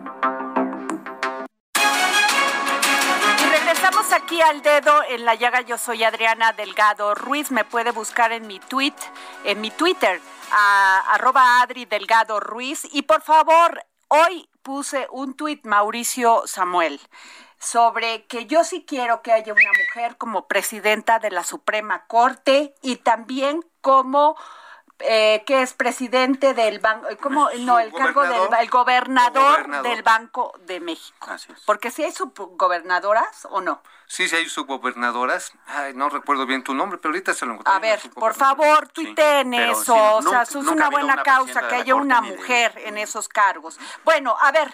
[4.11, 5.61] Aquí al dedo en la llaga.
[5.61, 7.51] Yo soy Adriana Delgado Ruiz.
[7.51, 8.95] Me puede buscar en mi tweet,
[9.43, 10.19] en mi Twitter,
[11.07, 12.87] arroba Adri Delgado Ruiz.
[12.91, 16.99] Y por favor, hoy puse un tweet, Mauricio Samuel,
[17.59, 22.73] sobre que yo sí quiero que haya una mujer como presidenta de la Suprema Corte
[22.81, 24.35] y también como
[25.03, 27.49] eh, que es presidente del banco, ¿cómo?
[27.59, 28.57] No, el cargo del Gobernador.
[28.61, 29.89] el gobernador, Gobernador.
[29.91, 31.27] del Banco de México.
[31.29, 31.61] Así es.
[31.65, 33.81] Porque si hay subgobernadoras o no.
[34.07, 35.53] Sí, sí hay subgobernadoras.
[35.67, 37.73] Ay, no recuerdo bien tu nombre, pero ahorita se lo encontré.
[37.73, 39.83] A ver, por favor, tuiteen eso.
[39.83, 43.29] sí, o sea, es una buena una causa que haya una de- mujer en esos
[43.29, 43.79] cargos.
[44.03, 44.71] Bueno, a ver,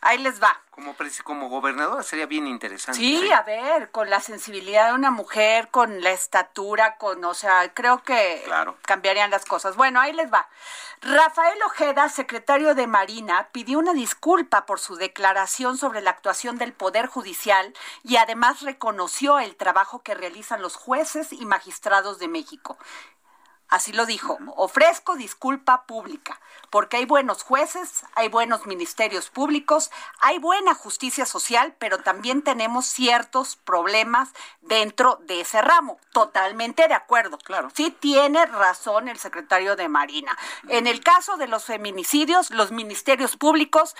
[0.00, 0.60] ahí les va.
[0.70, 2.98] Como, como gobernadora sería bien interesante.
[2.98, 7.72] Sí, a ver, con la sensibilidad de una mujer, con la estatura, con, o sea,
[7.74, 8.76] creo que Claro.
[8.82, 9.76] cambiarían las cosas.
[9.76, 10.48] Bueno, ahí les va.
[11.02, 16.72] Rafael Ojeda, secretario de Marina, pidió una disculpa por su declaración sobre la actuación del
[16.72, 22.78] Poder Judicial y además reconoció el trabajo que realizan los jueces y magistrados de México.
[23.70, 30.38] Así lo dijo, ofrezco disculpa pública, porque hay buenos jueces, hay buenos ministerios públicos, hay
[30.38, 34.30] buena justicia social, pero también tenemos ciertos problemas
[34.60, 36.00] dentro de ese ramo.
[36.12, 37.38] Totalmente de acuerdo.
[37.38, 37.70] Claro.
[37.74, 40.36] Sí tiene razón el secretario de Marina.
[40.68, 43.94] En el caso de los feminicidios, los ministerios públicos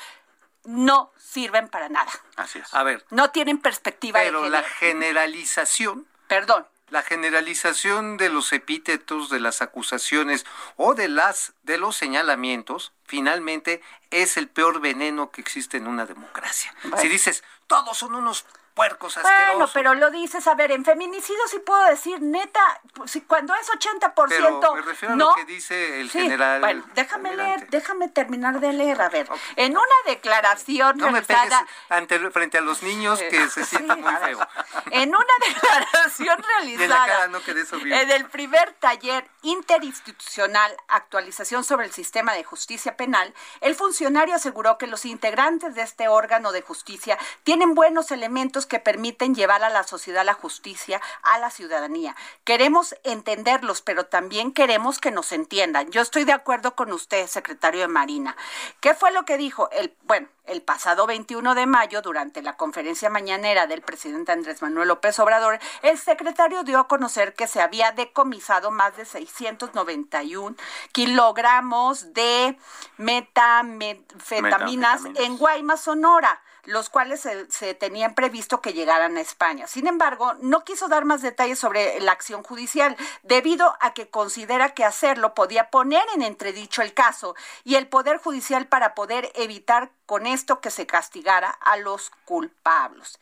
[0.64, 2.10] no sirven para nada.
[2.36, 2.74] Así es.
[2.74, 6.64] A ver, No tienen perspectiva pero de la generalización Perdón.
[6.90, 10.44] La generalización de los epítetos, de las acusaciones
[10.76, 16.06] o de las de los señalamientos, finalmente es el peor veneno que existe en una
[16.06, 16.74] democracia.
[17.00, 21.40] Si dices todos son unos puercos asquerosos, Bueno, pero lo dices, a ver, en feminicidio
[21.48, 22.60] sí puedo decir, neta,
[23.06, 25.30] si cuando es 80%, Pero me refiero a no.
[25.30, 26.60] lo que dice el Sí, general.
[26.60, 29.28] Bueno, déjame leer, déjame terminar de leer, a ver.
[29.56, 31.66] En una declaración no me pegues realizada...
[31.88, 34.48] ante, frente a los niños que se sientan Sí, muy a feo.
[34.90, 42.34] En una declaración en realizada no en el primer taller interinstitucional Actualización sobre el Sistema
[42.34, 47.74] de Justicia Penal, el funcionario aseguró que los integrantes de este órgano de justicia tienen
[47.74, 52.16] buenos elementos que permiten llevar a la sociedad la justicia a la ciudadanía.
[52.44, 55.90] Queremos entenderlos, pero también queremos que nos entiendan.
[55.90, 58.36] Yo estoy de acuerdo con usted, secretario de Marina.
[58.80, 59.70] ¿Qué fue lo que dijo?
[59.70, 64.88] El, bueno, el pasado 21 de mayo, durante la conferencia mañanera del presidente Andrés Manuel
[64.88, 70.56] López Obrador, el secretario dio a conocer que se había decomisado más de 691
[70.92, 72.58] kilogramos de
[72.96, 75.02] Metanfetaminas.
[75.16, 79.66] en Guaymas, Sonora los cuales se, tenían previsto que llegaran a España.
[79.66, 84.74] Sin embargo, no quiso dar más detalles sobre la acción judicial, debido a que considera
[84.74, 89.90] que hacerlo podía poner en entredicho el caso y el Poder Judicial para poder evitar
[90.06, 93.18] con esto que se castigara a los culpables.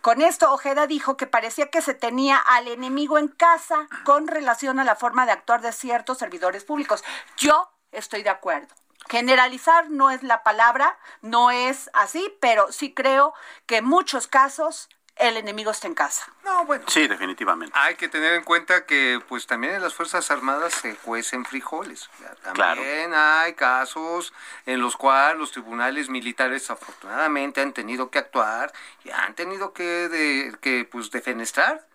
[0.00, 4.78] Con esto, Ojeda dijo que parecía que se tenía al enemigo en casa con relación
[4.78, 7.02] a la forma de actuar de ciertos servidores públicos.
[7.36, 8.74] Yo estoy de acuerdo.
[9.08, 13.34] Generalizar no es la palabra, no es así, pero sí creo
[13.66, 16.32] que en muchos casos el enemigo está en casa.
[16.44, 16.84] No, bueno.
[16.88, 17.78] Sí, definitivamente.
[17.78, 22.08] Hay que tener en cuenta que pues también en las Fuerzas Armadas se cuecen frijoles.
[22.42, 24.32] También hay casos
[24.66, 28.72] en los cuales los tribunales militares afortunadamente han tenido que actuar
[29.04, 31.86] y han tenido que, de, que pues defenestrar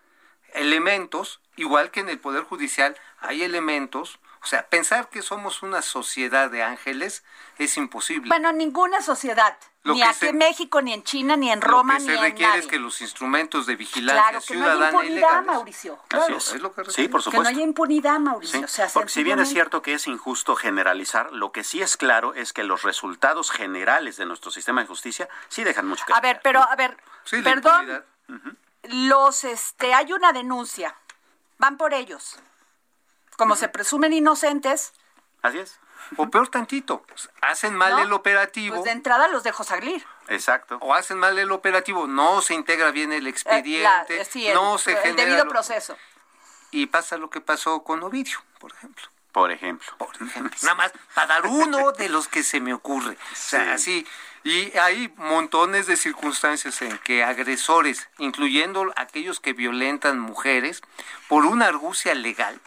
[0.54, 5.82] elementos, igual que en el Poder Judicial hay elementos o sea, pensar que somos una
[5.82, 7.24] sociedad de ángeles
[7.58, 8.28] es imposible.
[8.28, 9.56] Bueno, ninguna sociedad.
[9.84, 12.66] ni aquí en México, ni en China, ni en Roma, lo que se requiere es
[12.66, 15.98] que los instrumentos de vigilancia claro, que ciudadana no haya impunidad, Mauricio.
[16.08, 16.60] Claro, es.
[16.60, 17.30] lo que sí, por supuesto.
[17.30, 18.64] Que no haya impunidad, Mauricio.
[18.64, 21.96] O sea, Porque si bien es cierto que es injusto generalizar, lo que sí es
[21.96, 26.12] claro es que los resultados generales de nuestro sistema de justicia sí dejan mucho que
[26.12, 26.96] A ver, pero a ver,
[27.42, 28.04] perdón.
[28.84, 30.94] Los este hay una denuncia.
[31.58, 32.38] Van por ellos
[33.38, 34.92] como se presumen inocentes.
[35.42, 35.78] Así es.
[36.16, 37.04] O peor tantito,
[37.40, 38.76] hacen mal el operativo.
[38.76, 40.04] Pues de entrada los dejo salir.
[40.26, 40.78] Exacto.
[40.80, 45.16] O hacen mal el operativo, no se integra bien el expediente, eh, no se el
[45.16, 45.96] debido proceso.
[46.70, 49.06] Y pasa lo que pasó con Ovidio, por ejemplo.
[49.32, 49.86] Por ejemplo.
[49.98, 50.58] Por ejemplo.
[50.62, 53.16] Nada más para dar uno de los que se me ocurre.
[53.32, 54.06] O sea, así.
[54.42, 60.82] Y hay montones de circunstancias en que agresores, incluyendo aquellos que violentan mujeres,
[61.28, 62.60] por una argucia legal,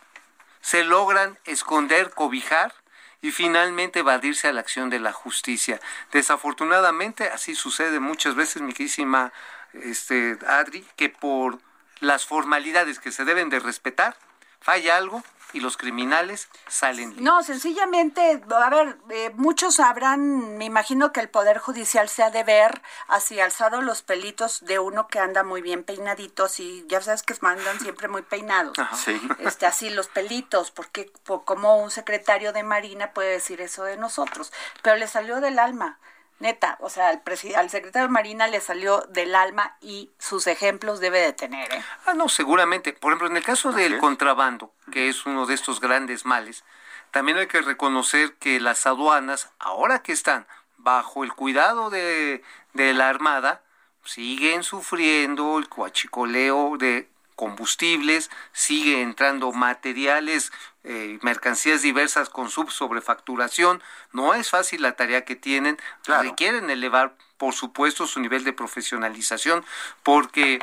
[0.61, 2.73] se logran esconder, cobijar
[3.21, 5.79] y finalmente evadirse a la acción de la justicia.
[6.11, 9.31] Desafortunadamente, así sucede muchas veces, mi querísima
[9.73, 11.59] este, Adri, que por
[11.99, 14.17] las formalidades que se deben de respetar,
[14.59, 17.15] falla algo y los criminales salen.
[17.17, 22.31] No, sencillamente, a ver, eh, muchos sabrán, me imagino que el Poder Judicial se ha
[22.31, 27.01] de ver así alzado los pelitos de uno que anda muy bien peinaditos y ya
[27.01, 28.77] sabes que mandan siempre muy peinados.
[29.03, 29.19] Sí.
[29.39, 31.11] Este, así los pelitos, porque
[31.45, 35.99] como un secretario de Marina puede decir eso de nosotros, pero le salió del alma
[36.41, 37.21] neta, o sea, al,
[37.55, 41.71] al secretario de Marina le salió del alma y sus ejemplos debe de tener.
[41.71, 41.83] ¿eh?
[42.05, 42.93] Ah, no, seguramente.
[42.93, 46.63] Por ejemplo, en el caso del contrabando, que es uno de estos grandes males,
[47.11, 52.93] también hay que reconocer que las aduanas, ahora que están bajo el cuidado de, de
[52.93, 53.61] la Armada,
[54.03, 60.51] siguen sufriendo el coachicoleo de combustibles, sigue entrando materiales,
[60.83, 63.81] eh, mercancías diversas con subsobrefacturación.
[64.11, 65.77] No es fácil la tarea que tienen.
[66.05, 69.63] Requieren elevar, por supuesto, su nivel de profesionalización,
[70.03, 70.59] porque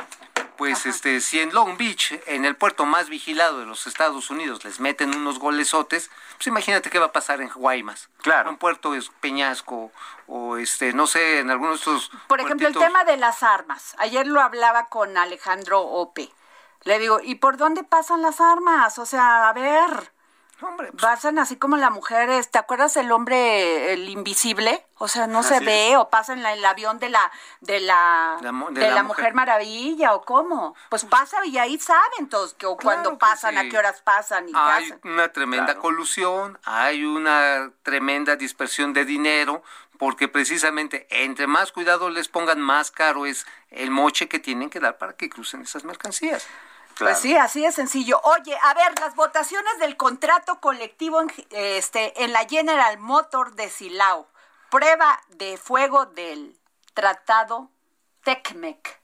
[0.59, 4.65] pues este si en Long Beach, en el puerto más vigilado de los Estados Unidos,
[4.65, 8.09] les meten unos golesotes, pues imagínate qué va a pasar en Guaymas.
[8.21, 8.49] Claro.
[8.49, 9.93] Un puerto es Peñasco
[10.27, 13.95] o este no sé, en algunos de estos Por ejemplo, el tema de las armas.
[13.99, 16.29] Ayer lo hablaba con Alejandro Ope.
[16.83, 18.99] Le digo, ¿y por dónde pasan las armas?
[18.99, 20.11] O sea, a ver.
[20.61, 24.85] Hombre, pues pasan así como la mujer, ¿te acuerdas el hombre el invisible?
[24.97, 28.37] O sea, no se ve o pasan en el avión de la de la,
[28.71, 29.33] de, la, mujer.
[29.33, 30.75] maravilla o cómo.
[30.89, 34.51] Pues pasa y ahí saben todos que o cuando pasan, a qué horas pasan y
[34.53, 39.63] Hay una tremenda colusión, hay una tremenda dispersión de dinero
[39.97, 44.81] porque precisamente entre más cuidado les pongan más caro es el moche que tienen que
[44.81, 46.45] dar para que crucen esas mercancías.
[46.99, 48.19] Pues sí, así de sencillo.
[48.23, 53.69] Oye, a ver, las votaciones del contrato colectivo en, este, en la General Motor de
[53.69, 54.27] Silao.
[54.69, 56.57] Prueba de fuego del
[56.93, 57.69] tratado
[58.23, 58.99] TECMEC.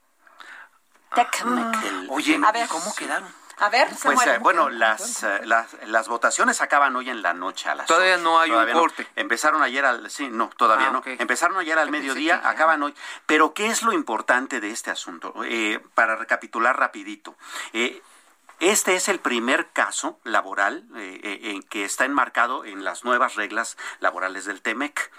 [1.16, 1.76] TECMEC.
[1.76, 3.45] Ah, oye, a ver, ¿cómo quedaron?
[3.58, 7.70] A ver, pues eh, bueno, las, eh, las, las votaciones acaban hoy en la noche
[7.70, 9.08] a las Todavía no hay un corte.
[9.16, 11.02] Empezaron ayer al sí, no, todavía ah, no.
[11.06, 12.94] Empezaron ayer al mediodía, acaban hoy.
[13.26, 15.34] Pero ¿qué es lo importante de este asunto?
[15.46, 17.36] Eh, para recapitular rapidito.
[18.60, 24.46] Este es el primer caso laboral en que está enmarcado en las nuevas reglas laborales
[24.46, 25.12] del TEMEC.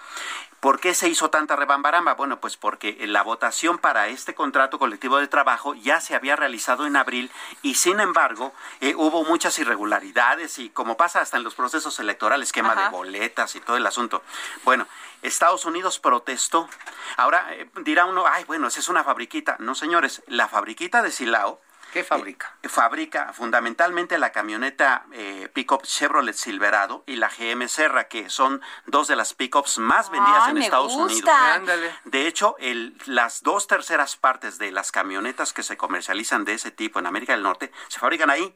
[0.61, 2.15] ¿Por qué se hizo tanta rebambaramba?
[2.15, 6.87] Bueno, pues porque la votación para este contrato colectivo de trabajo ya se había realizado
[6.87, 7.31] en abril
[7.63, 12.53] y sin embargo eh, hubo muchas irregularidades y como pasa hasta en los procesos electorales,
[12.53, 14.23] quema de boletas y todo el asunto.
[14.65, 14.89] Bueno,
[15.23, 16.69] Estados Unidos protestó.
[17.17, 19.57] Ahora eh, dirá uno, ay, bueno, esa es una fabriquita.
[19.61, 21.61] No, señores, la fabriquita de Silao
[21.97, 22.55] ¿Qué fabrica?
[22.63, 28.61] Eh, fabrica fundamentalmente la camioneta eh, pickup Chevrolet Silverado y la GM Serra, que son
[28.85, 31.05] dos de las pickups más vendidas Ay, en me Estados gusta.
[31.15, 31.31] Unidos.
[31.55, 31.95] Ándale.
[32.05, 36.71] De hecho, el- las dos terceras partes de las camionetas que se comercializan de ese
[36.71, 38.55] tipo en América del Norte se fabrican ahí.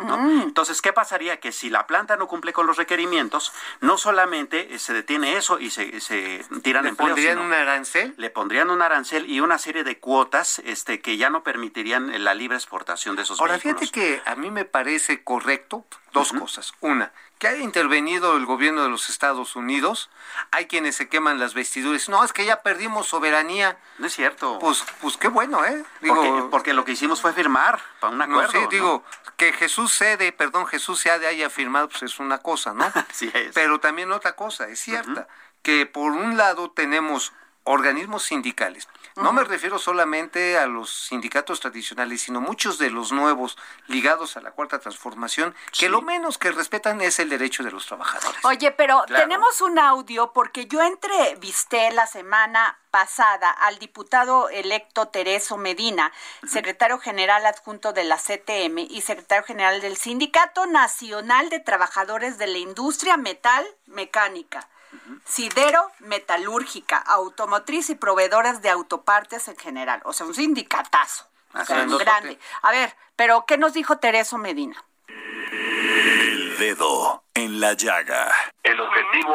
[0.00, 0.18] ¿No?
[0.18, 0.42] Mm.
[0.42, 1.38] Entonces, ¿qué pasaría?
[1.40, 5.58] Que si la planta no cumple con los requerimientos, no solamente eh, se detiene eso
[5.58, 8.14] y se, se tiran ¿Le empleos, pondrían sino un arancel?
[8.16, 12.18] le pondrían un arancel y una serie de cuotas este, que ya no permitirían eh,
[12.18, 13.80] la libre exportación de esos Ahora, vehículos.
[13.90, 16.72] fíjate que a mí me parece correcto dos cosas.
[16.80, 20.10] Una, que haya intervenido el gobierno de los Estados Unidos.
[20.50, 22.08] Hay quienes se queman las vestiduras.
[22.08, 23.78] No, es que ya perdimos soberanía.
[23.98, 24.58] No es cierto.
[24.58, 25.84] Pues, pues qué bueno, ¿eh?
[26.06, 28.52] porque, porque lo que hicimos fue firmar para un no, acuerdo.
[28.52, 28.68] sí, ¿no?
[28.68, 29.04] digo,
[29.40, 32.84] que Jesús cede, perdón, Jesús se haya firmado, pues es una cosa, ¿no?
[33.10, 33.52] Así es.
[33.54, 35.28] Pero también otra cosa, es cierta,
[35.62, 37.32] que por un lado tenemos
[37.70, 38.88] organismos sindicales.
[39.16, 44.40] No me refiero solamente a los sindicatos tradicionales, sino muchos de los nuevos ligados a
[44.40, 48.42] la cuarta transformación, que lo menos que respetan es el derecho de los trabajadores.
[48.44, 49.22] Oye, pero Claro.
[49.24, 56.12] tenemos un audio porque yo entrevisté la semana pasada al diputado electo Tereso Medina,
[56.46, 62.46] secretario general adjunto de la CTM y secretario general del Sindicato Nacional de Trabajadores de
[62.46, 64.68] la Industria Metal Mecánica.
[65.24, 70.00] Sidero, metalúrgica, automotriz y proveedoras de autopartes en general.
[70.04, 71.26] O sea, un sindicatazo.
[71.54, 72.38] O sea, un grande.
[72.62, 74.82] A ver, pero ¿qué nos dijo Tereso Medina?
[75.08, 78.32] El dedo en la llaga.
[78.62, 79.34] El objetivo,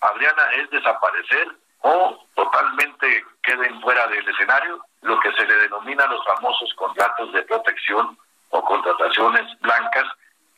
[0.00, 1.48] Adriana, es desaparecer
[1.82, 7.42] o totalmente queden fuera del escenario lo que se le denomina los famosos contratos de
[7.42, 8.18] protección
[8.50, 10.06] o contrataciones blancas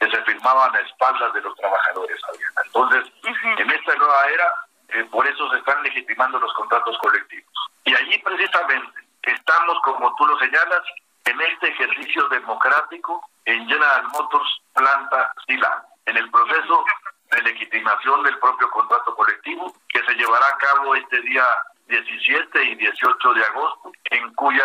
[0.02, 2.60] que se firmaban a espaldas de los trabajadores, Adriana.
[2.64, 3.12] Entonces,
[3.58, 4.52] en esta nueva era,
[4.88, 7.52] eh, por eso se están legitimando los contratos colectivos.
[7.84, 10.82] Y allí precisamente estamos, como tú lo señalas,
[11.24, 16.84] en este ejercicio democrático en General Motors Planta Sila, en el proceso
[17.30, 21.46] de legitimación del propio contrato colectivo que se llevará a cabo este día
[21.86, 24.64] 17 y 18 de agosto, en cuya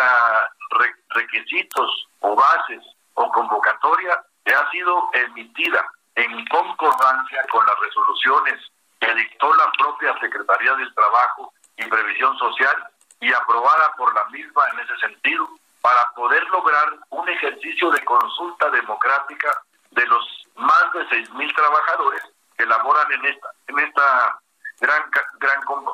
[0.70, 2.82] re- requisitos o bases
[3.14, 8.58] o convocatoria que ha sido emitida en concordancia con las resoluciones
[8.98, 12.74] que dictó la propia Secretaría del Trabajo y Previsión Social
[13.20, 15.50] y aprobada por la misma en ese sentido
[15.82, 19.52] para poder lograr un ejercicio de consulta democrática
[19.90, 20.24] de los
[20.56, 22.22] más de seis mil trabajadores
[22.56, 24.40] que laboran en esta en esta
[24.80, 25.84] gran gran con-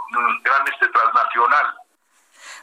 [0.43, 1.75] gran este transnacional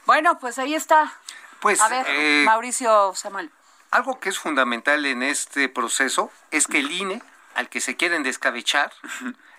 [0.05, 1.11] Bueno, pues ahí está.
[1.59, 3.51] Pues, A ver, eh, Mauricio Samuel.
[3.91, 7.21] Algo que es fundamental en este proceso es que el INE,
[7.55, 8.91] al que se quieren descabechar,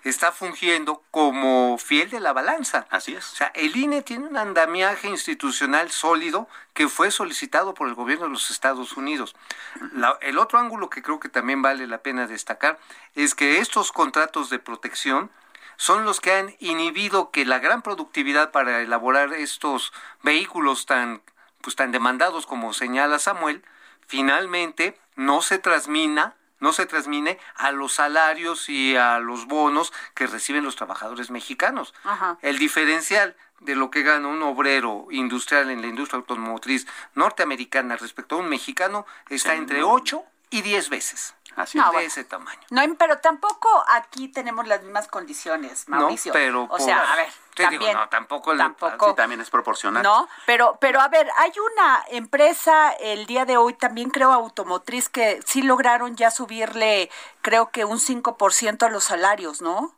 [0.03, 2.87] está fungiendo como fiel de la balanza.
[2.89, 3.31] Así es.
[3.31, 8.25] O sea, el INE tiene un andamiaje institucional sólido que fue solicitado por el gobierno
[8.25, 9.35] de los Estados Unidos.
[9.93, 12.79] La- el otro ángulo que creo que también vale la pena destacar
[13.15, 15.29] es que estos contratos de protección
[15.77, 21.21] son los que han inhibido que la gran productividad para elaborar estos vehículos tan
[21.61, 23.63] pues tan demandados como señala Samuel,
[24.07, 30.27] finalmente no se transmina no se transmine a los salarios y a los bonos que
[30.27, 31.93] reciben los trabajadores mexicanos.
[32.05, 32.37] Ajá.
[32.41, 38.35] El diferencial de lo que gana un obrero industrial en la industria automotriz norteamericana respecto
[38.35, 41.35] a un mexicano está entre 8 y 10 veces.
[41.55, 42.07] Así No, de bueno.
[42.07, 42.59] ese tamaño.
[42.69, 46.31] No, pero tampoco aquí tenemos las mismas condiciones, Mauricio.
[46.31, 47.97] No, pero o sea, por- a ver, te digo, también.
[47.97, 49.09] no, tampoco tampoco.
[49.09, 50.01] Sí, también es proporcional.
[50.03, 55.09] No, pero, pero a ver, hay una empresa el día de hoy, también creo automotriz,
[55.09, 57.09] que sí lograron ya subirle,
[57.41, 59.93] creo que un 5% a los salarios, ¿no?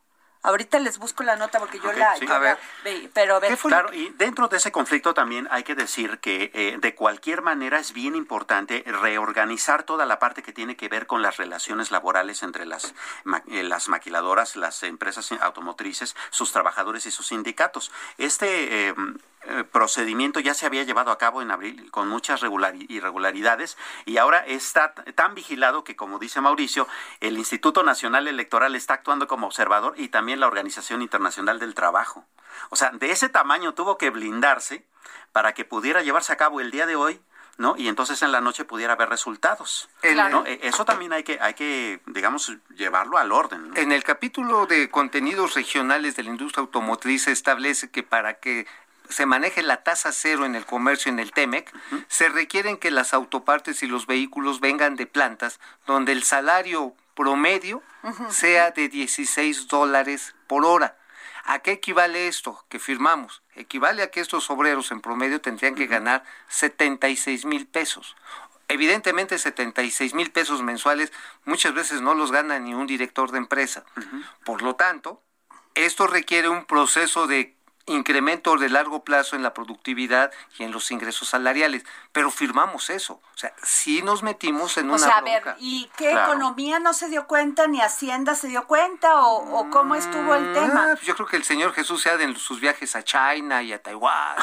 [0.46, 2.14] Ahorita les busco la nota porque yo la...
[2.16, 2.26] sí.
[2.26, 2.58] yo A la- ver.
[2.84, 6.50] ve- pero a ver, Claro, y dentro de ese conflicto también hay que decir que
[6.54, 11.06] eh, de cualquier manera es bien importante reorganizar toda la parte que tiene que ver
[11.06, 12.94] con las relaciones laborales entre las,
[13.24, 17.90] ma- eh, las maquiladoras, las empresas automotrices, sus trabajadores y sus sindicatos.
[18.18, 18.94] Este eh,
[19.48, 24.16] eh, procedimiento ya se había llevado a cabo en abril con muchas regulari- irregularidades y
[24.16, 26.88] ahora está tan vigilado que, como dice Mauricio,
[27.20, 32.24] el Instituto Nacional Electoral está actuando como observador y también la Organización Internacional del Trabajo.
[32.70, 34.84] O sea, de ese tamaño tuvo que blindarse
[35.32, 37.20] para que pudiera llevarse a cabo el día de hoy,
[37.58, 37.74] ¿no?
[37.76, 39.88] Y entonces en la noche pudiera haber resultados.
[40.02, 43.70] Eh, Eso también hay que, hay que, digamos, llevarlo al orden.
[43.70, 43.76] ¿no?
[43.76, 48.66] En el capítulo de contenidos regionales de la industria automotriz se establece que para que
[49.08, 51.72] se maneje la tasa cero en el comercio en el TEMEC,
[52.08, 57.82] se requieren que las autopartes y los vehículos vengan de plantas donde el salario promedio
[58.30, 60.96] sea de 16 dólares por hora.
[61.44, 63.42] ¿A qué equivale esto que firmamos?
[63.54, 68.14] Equivale a que estos obreros en promedio tendrían que ganar 76 mil pesos.
[68.68, 71.12] Evidentemente 76 mil pesos mensuales
[71.44, 73.84] muchas veces no los gana ni un director de empresa.
[74.44, 75.22] Por lo tanto,
[75.74, 77.55] esto requiere un proceso de
[77.86, 83.14] incremento de largo plazo en la productividad y en los ingresos salariales, pero firmamos eso.
[83.14, 86.32] O sea, sí nos metimos en una O sea, a ver, ¿y qué Claro.
[86.32, 90.52] economía no se dio cuenta, ni Hacienda se dio cuenta, o, o cómo estuvo el
[90.52, 90.82] tema?
[90.90, 93.72] Ah, pues yo creo que el señor Jesús sea de sus viajes a China y
[93.72, 94.36] a Taiwán.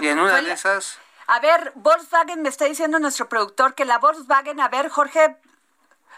[0.00, 0.98] y en una de esas...
[1.26, 5.36] A ver, Volkswagen me está diciendo nuestro productor que la Volkswagen, a ver, Jorge,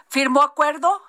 [0.07, 1.03] ¿firmó acuerdo?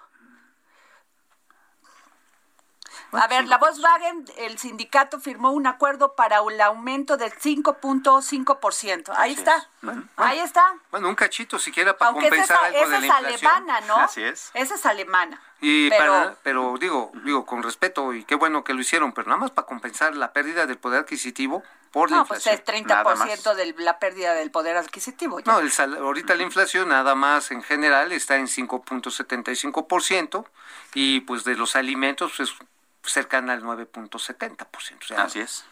[3.13, 9.13] A ver, la Volkswagen, el sindicato firmó un acuerdo para el aumento del 5.5%.
[9.17, 9.69] Ahí está.
[10.17, 10.75] Ahí está.
[10.91, 13.51] Bueno, un cachito siquiera para Aunque esa, compensar es- algo esa de es la inflación.
[13.53, 13.97] alemana, ¿no?
[13.97, 14.51] Así es.
[14.55, 15.41] Esa es alemana.
[15.61, 19.29] Y pero, para, pero digo, digo con respeto y qué bueno que lo hicieron, pero
[19.29, 22.81] nada más para compensar la pérdida del poder adquisitivo por la no, pues inflación.
[22.81, 25.39] el 30% de la pérdida del poder adquisitivo.
[25.41, 25.53] ya.
[25.53, 30.47] No, el sal- ahorita la inflación nada más en general está en 5.75%
[30.95, 32.55] y pues de los alimentos pues
[33.05, 34.67] cercana al 9.70%.
[35.03, 35.65] O sea, Así es.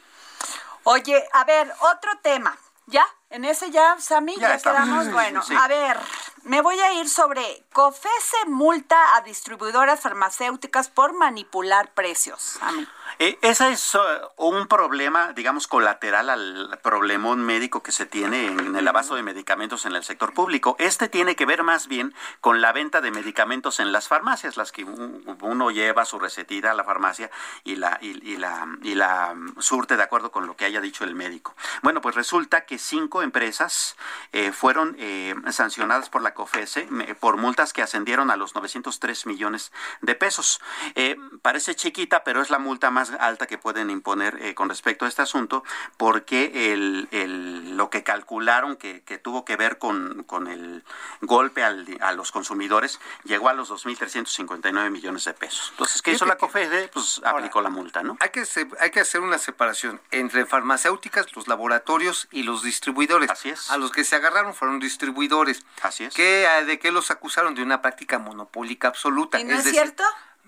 [0.85, 2.57] Oye, a ver, otro tema.
[2.87, 3.05] ¿Ya?
[3.31, 4.35] ¿En ese ya, Sammy?
[4.37, 5.05] Ya ¿Ya, quedamos?
[5.07, 5.55] Sí, Bueno, sí.
[5.57, 5.97] a ver,
[6.43, 12.41] me voy a ir sobre COFESE multa a distribuidoras farmacéuticas por manipular precios.
[12.43, 12.89] Sammy.
[13.19, 13.99] Eh, ese es eh,
[14.37, 19.85] un problema, digamos, colateral al problemón médico que se tiene en el abasto de medicamentos
[19.85, 20.75] en el sector público.
[20.79, 24.73] Este tiene que ver más bien con la venta de medicamentos en las farmacias, las
[24.73, 27.31] que un- uno lleva su recetita a la farmacia
[27.63, 30.81] y la, y, y la, y la mm, surte de acuerdo con lo que haya
[30.81, 31.55] dicho el médico.
[31.83, 33.97] Bueno, pues resulta que cinco empresas
[34.33, 36.89] eh, fueron eh, sancionadas por la COFESE
[37.21, 40.61] por multas que ascendieron a los 903 millones de pesos.
[40.95, 45.05] Eh, parece chiquita, pero es la multa más alta que pueden imponer eh, con respecto
[45.05, 45.65] a este asunto,
[45.97, 50.85] porque el, el- lo que calcularon que, que tuvo que ver con, con el
[51.21, 55.69] golpe al- a los consumidores llegó a los 2.359 millones de pesos.
[55.73, 56.91] Entonces, ¿qué hizo la COFESE?
[56.93, 58.17] Pues aplicó la multa, ¿no?
[58.21, 58.45] Hay que,
[58.81, 63.10] hay que hacer una separación entre farmacéuticas, los laboratorios y los distribuidores.
[63.31, 63.71] Así es.
[63.71, 65.65] A los que se agarraron fueron distribuidores.
[65.83, 66.15] Así es.
[66.15, 67.55] ¿Qué, eh, ¿De qué los acusaron?
[67.55, 69.39] De una práctica monopólica absoluta.
[69.41, 70.05] ¿Y no es, decir, cierto?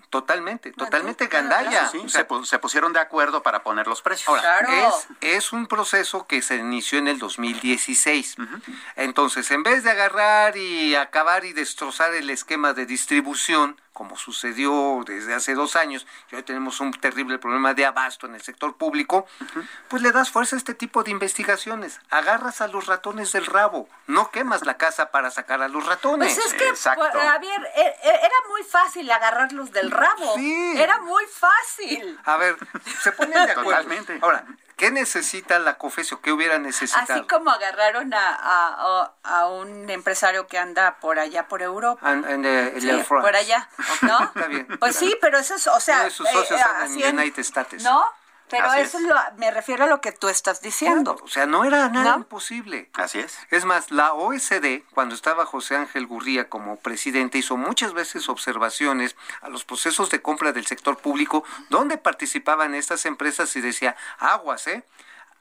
[0.09, 1.89] Totalmente, totalmente claro, gandalla.
[1.89, 4.27] Sí, O sea, se, se pusieron de acuerdo para poner los precios.
[4.27, 4.93] Ahora, Claro.
[5.21, 8.35] es, es un proceso que se inició en el 2016.
[8.95, 15.03] Entonces, en vez de agarrar y acabar y destrozar el esquema de distribución, como sucedió
[15.05, 18.75] desde hace dos años, y hoy tenemos un terrible problema de abasto en el sector
[18.75, 19.25] público,
[19.87, 21.99] pues le das fuerza a este tipo de investigaciones.
[22.09, 26.33] Agarras a los ratones del rabo, no quemas la casa para sacar a los ratones.
[26.33, 27.03] Pues es que, Exacto.
[27.03, 30.35] a ver, e- e- era muy fácil agarrarlos del rabo.
[30.35, 30.73] Sí.
[30.77, 32.19] Era muy fácil.
[32.25, 32.57] A ver,
[33.01, 33.63] se ponen de acuerdo.
[33.69, 34.19] Totalmente.
[34.21, 34.45] Ahora,
[34.83, 36.21] ¿qué necesita la COFESIO?
[36.21, 37.13] ¿Qué hubiera necesitado?
[37.21, 42.07] Así como agarraron a, a- un empresario que anda por allá, por Europa.
[42.07, 43.25] And- and, Sí, Air France.
[43.27, 43.69] por allá,
[44.01, 44.23] ¿no?
[44.35, 44.67] Está bien.
[44.79, 45.95] Pues sí, pero eso es, o sea...
[45.97, 47.83] Uno de sus socios en- United States.
[47.83, 48.03] ¿No?
[48.53, 49.03] Pero Así eso es.
[49.03, 51.17] es lo, me refiero a lo que tú estás diciendo.
[51.23, 52.17] O sea, no era nada ¿No?
[52.17, 52.87] imposible.
[52.93, 53.37] Así es.
[53.49, 59.15] Es más, la OSD, cuando estaba José Ángel Gurría como presidente, hizo muchas veces observaciones
[59.41, 64.67] a los procesos de compra del sector público, donde participaban estas empresas y decía, aguas,
[64.67, 64.83] ¿eh?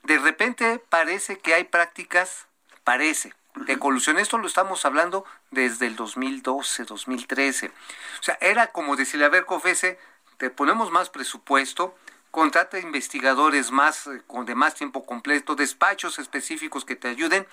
[0.03, 2.47] De repente parece que hay prácticas,
[2.83, 4.19] parece, de colusión.
[4.19, 7.67] Esto lo estamos hablando desde el 2012, 2013.
[7.69, 9.99] O sea, era como decirle, a ver, COFESE,
[10.39, 11.95] te ponemos más presupuesto,
[12.33, 17.47] contrata investigadores más eh, con de más tiempo completo, despachos específicos que te ayuden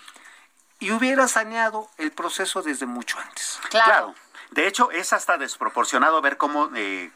[0.80, 3.60] y hubiera saneado el proceso desde mucho antes.
[3.70, 4.16] Claro.
[4.52, 7.12] De hecho, es hasta desproporcionado ver cómo eh,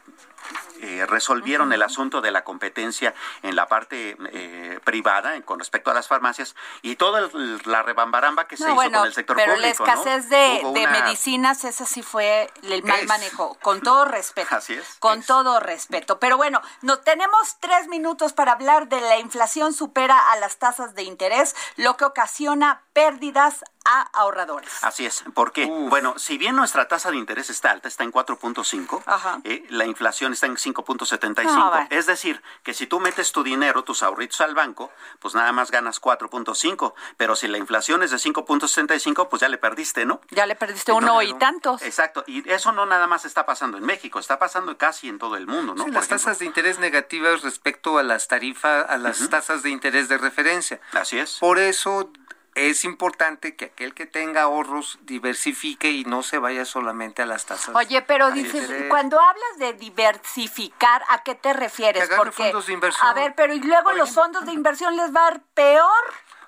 [0.80, 5.90] eh, resolvieron el asunto de la competencia en la parte eh, privada en- con respecto
[5.90, 9.14] a las farmacias y toda el- la rebambaramba que se No, hizo bueno, con el
[9.14, 9.84] sector pero público.
[9.86, 10.00] la ¿no?
[10.02, 13.06] escasez de, Hubo de una- medicinas, esa sí fue el mal Es.
[13.08, 14.54] manejo, con todo respeto.
[14.56, 14.96] Así es.
[14.98, 15.26] Con Es.
[15.26, 16.18] todo respeto.
[16.18, 20.94] Pero bueno, no tenemos tres minutos para hablar de la inflación supera a las tasas
[20.94, 24.82] de interés, lo que ocasiona pérdidas a ahorradores.
[24.82, 25.24] Así es.
[25.34, 25.66] ¿Por qué?
[25.66, 25.90] Uf.
[25.90, 29.40] Bueno, si bien nuestra tasa de interés está alta, está en 4.5, Ajá.
[29.44, 31.44] eh, la inflación está en 5.75.
[31.48, 31.86] Ah, bueno.
[31.90, 35.70] Es decir, que si tú metes tu dinero, tus ahorritos al banco, pues nada más
[35.70, 36.94] ganas 4.5.
[37.16, 40.20] Pero si la inflación es de 5.65, pues ya le perdiste, ¿no?
[40.30, 41.82] Ya le perdiste uno y tantos.
[41.82, 45.36] Exacto, y eso no nada más está pasando en México, está pasando casi en todo
[45.36, 45.84] el mundo, ¿no?
[45.84, 46.16] Sí, las ejemplo.
[46.16, 50.80] tasas de interés negativas respecto a las tarifas, a las tasas de interés de referencia.
[50.92, 51.38] Así es.
[51.38, 52.10] Por eso
[52.54, 57.46] es importante que aquel que tenga ahorros diversifique y no se vaya solamente a las
[57.46, 57.74] tasas.
[57.74, 62.08] Oye, pero dices, cuando hablas de diversificar, ¿a qué te refieres?
[62.08, 63.08] Que agarre fondos de inversión.
[63.08, 66.04] a ver, pero y luego los fondos de inversión les va a dar peor.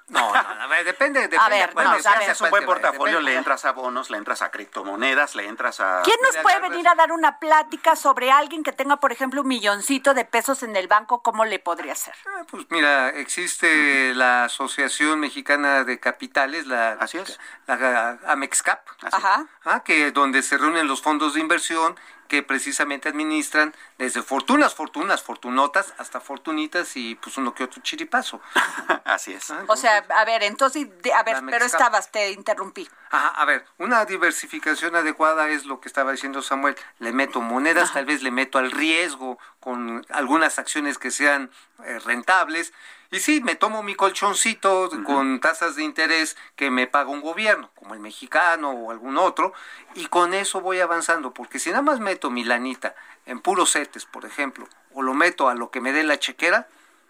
[0.09, 1.45] No, no, depende, depende.
[1.45, 5.35] A ver, bueno, no, un buen portafolio, le entras a bonos, le entras a criptomonedas,
[5.35, 6.03] le entras a...
[6.05, 9.49] ¿Quién nos puede venir a dar una plática sobre alguien que tenga, por ejemplo, un
[9.49, 11.23] milloncito de pesos en el banco?
[11.23, 12.15] ¿Cómo le podría hacer?
[12.27, 17.41] Ah, pues mira, existe la Asociación Mexicana de Capitales, la, Así es.
[17.67, 19.47] la Amexcap, Ajá.
[19.65, 21.97] ah, que donde se reúnen los fondos de inversión
[22.29, 28.41] que precisamente administran desde fortunas, fortunas, fortunotas, hasta fortunitas y pues uno que otro chiripazo.
[29.05, 29.51] Así es.
[29.51, 32.89] Ah, O sea, a ver, entonces, de- a ver, pero estabas, te interrumpí.
[33.11, 36.77] Ajá, a ver, una diversificación adecuada es lo que estaba diciendo Samuel.
[36.99, 41.51] Le meto monedas, tal vez le meto al riesgo con algunas acciones que sean
[41.85, 42.73] eh, rentables.
[43.11, 47.71] Y sí, me tomo mi colchoncito con tasas de interés que me paga un gobierno,
[47.75, 49.53] como el mexicano o algún otro,
[49.95, 52.95] y con eso voy avanzando, porque si nada más meto mi lanita
[53.27, 56.69] en puros setes, por ejemplo, o lo meto a lo que me dé la chequera,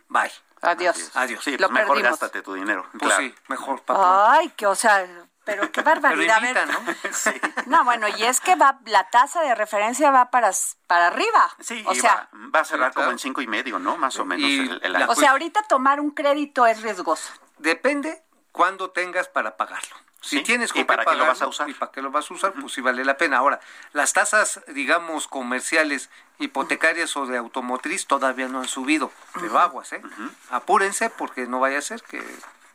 [0.08, 0.30] bye.
[0.62, 1.10] Adiós.
[1.14, 1.44] Adiós.
[1.44, 2.18] Sí, Lo pues mejor perdimos.
[2.18, 2.86] gástate tu dinero.
[2.92, 3.22] Pues claro.
[3.22, 4.32] sí, mejor, papá.
[4.32, 5.06] Ay, que, o sea,
[5.46, 6.38] pero qué barbaridad.
[6.42, 6.78] Pero ¿no?
[7.12, 7.30] Sí.
[7.64, 10.50] No, bueno, y es que va, la tasa de referencia va para,
[10.86, 11.50] para arriba.
[11.60, 13.06] Sí, o y sea, va, va a cerrar Sí, claro.
[13.06, 13.96] como en cinco y medio, ¿no?
[13.96, 17.32] Más o menos Y el, el o sea, ahorita tomar un crédito es riesgoso.
[17.56, 18.22] Depende
[18.52, 19.96] cuándo tengas para pagarlo.
[20.20, 21.70] Si Sí, tienes ¿y con para qué lo vas a pagarlo usar?
[21.70, 23.36] y para qué lo vas a usar, pues sí vale la pena.
[23.36, 23.60] Ahora,
[23.92, 29.12] las tasas, digamos, comerciales, hipotecarias o de automotriz todavía no han subido.
[29.34, 30.02] Pero aguas, ¿eh?
[30.50, 32.20] Apúrense porque no vaya a ser que...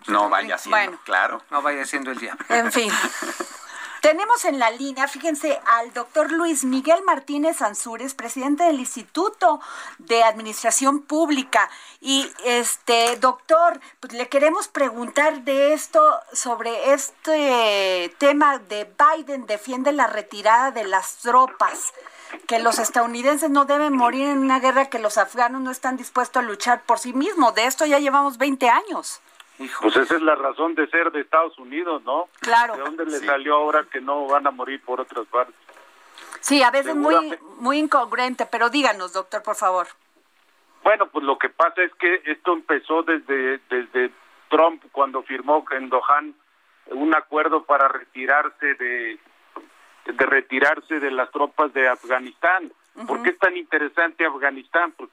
[0.08, 1.00] no vaya siendo, Bueno.
[1.04, 1.42] claro.
[1.50, 2.38] No vaya siendo el día.
[2.50, 2.92] En fin.
[4.02, 9.62] Tenemos en la línea, fíjense, al doctor Luis Miguel Martínez Ansúrez, presidente del Instituto
[10.00, 11.70] de Administración Pública.
[12.00, 16.02] Y este, doctor, pues le queremos preguntar de esto,
[16.34, 21.94] sobre este tema de Biden defiende la retirada de las tropas,
[22.48, 26.42] que los estadounidenses no deben morir en una guerra que los afganos no están dispuestos
[26.42, 27.54] a luchar por sí mismos.
[27.54, 29.22] De esto ya llevamos 20 años.
[29.58, 32.30] Pues esa es la razón de ser de Estados Unidos, ¿no?
[32.40, 32.76] Claro.
[32.76, 35.56] ¿De dónde le salió ahora que no van a morir por otras partes?
[36.40, 39.88] Sí, a veces muy, muy incongruente, pero díganos, doctor, por favor.
[40.84, 44.12] Bueno, pues lo que pasa es que esto empezó desde, desde
[44.50, 46.34] Trump cuando firmó en Dohan
[46.88, 49.20] un acuerdo para retirarse de,
[50.06, 52.72] de retirarse de las tropas de Afganistán.
[53.08, 54.92] ¿Por qué es tan interesante Afganistán?
[54.94, 55.10] Pues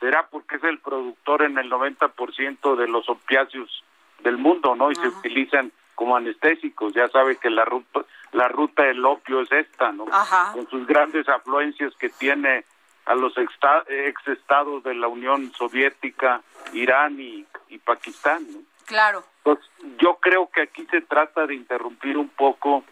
[0.00, 3.84] será porque es el productor en el 90% de los opiáceos
[4.20, 4.90] del mundo, ¿no?
[4.90, 6.94] Y se utilizan como anestésicos.
[6.94, 8.00] Ya sabe que la ruta,
[8.32, 10.06] la ruta del opio es esta, ¿no?
[10.10, 10.52] Ajá.
[10.52, 12.64] Con sus grandes afluencias que tiene
[13.06, 16.42] a los ex estados de la Unión Soviética,
[16.72, 18.58] Irán y, y Pakistán, ¿no?
[18.86, 19.22] Claro.
[19.42, 19.58] Pues
[19.98, 22.84] yo creo que aquí se trata de interrumpir un poco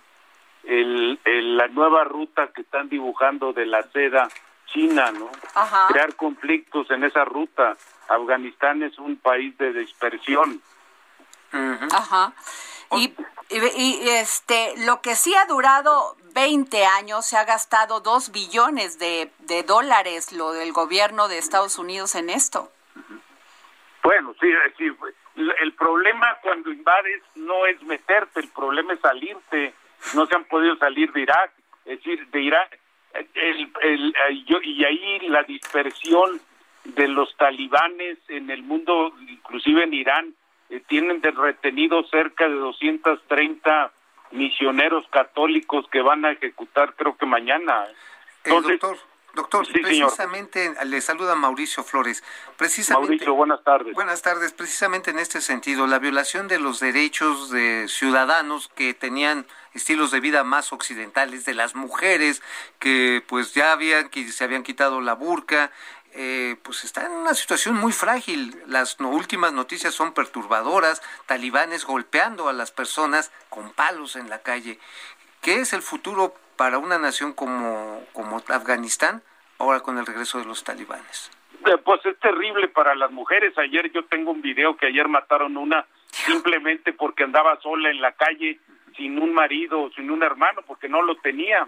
[0.65, 4.29] el, el- la nueva ruta que están dibujando de la seda
[4.73, 5.31] china, ¿no?
[5.55, 5.89] Ajá.
[5.89, 7.77] Crear conflictos en esa ruta.
[8.09, 10.63] Afganistán es un país de dispersión.
[11.93, 12.33] Ajá.
[12.93, 13.15] Y,
[13.51, 18.99] y, y, este, lo que sí ha durado 20 años, se ha gastado 2 billones
[18.99, 22.71] de, de dólares lo del gobierno de Estados Unidos en esto.
[24.03, 24.49] Bueno, sí,
[24.79, 29.75] sí, el el problema cuando invades no es meterte, el problema es salirte.
[30.15, 31.53] No se han podido salir de Irak,
[31.85, 32.79] es decir, de Irak.
[33.35, 36.41] El, el, eh, yo- y ahí la dispersión
[36.85, 40.35] de los talibanes en el mundo, inclusive en Irán,
[40.71, 43.93] eh, tienen de retenidos cerca de 230
[44.31, 47.85] misioneros católicos que van a ejecutar creo que mañana.
[47.87, 47.95] Eh,
[48.45, 48.99] Entonces, doctor,
[49.35, 50.09] doctor, Sí, señor.
[50.09, 52.23] precisamente le saluda Mauricio Flores.
[52.57, 53.95] Precisamente, Mauricio, buenas tardes.
[53.95, 54.53] Buenas tardes.
[54.53, 60.21] Precisamente en este sentido, la violación de los derechos de ciudadanos que tenían estilos de
[60.21, 62.43] vida más occidentales, de las mujeres
[62.79, 65.71] que pues ya habían que se habían quitado la burka,
[66.15, 68.61] eh, pues está en una situación muy frágil.
[68.67, 74.41] Las no- últimas noticias son perturbadoras, talibanes golpeando a las personas con palos en la
[74.41, 74.81] calle.
[75.43, 79.23] ¿Qué es el futuro para una nación como, como Afganistán
[79.59, 81.31] ahora con el regreso de los talibanes?
[81.65, 83.57] Eh, Pues es terrible para las mujeres.
[83.57, 88.13] Ayer yo tengo un video que ayer mataron una simplemente porque andaba sola en la
[88.13, 88.59] calle
[88.97, 91.67] sin un marido, sin un hermano, porque no lo tenía.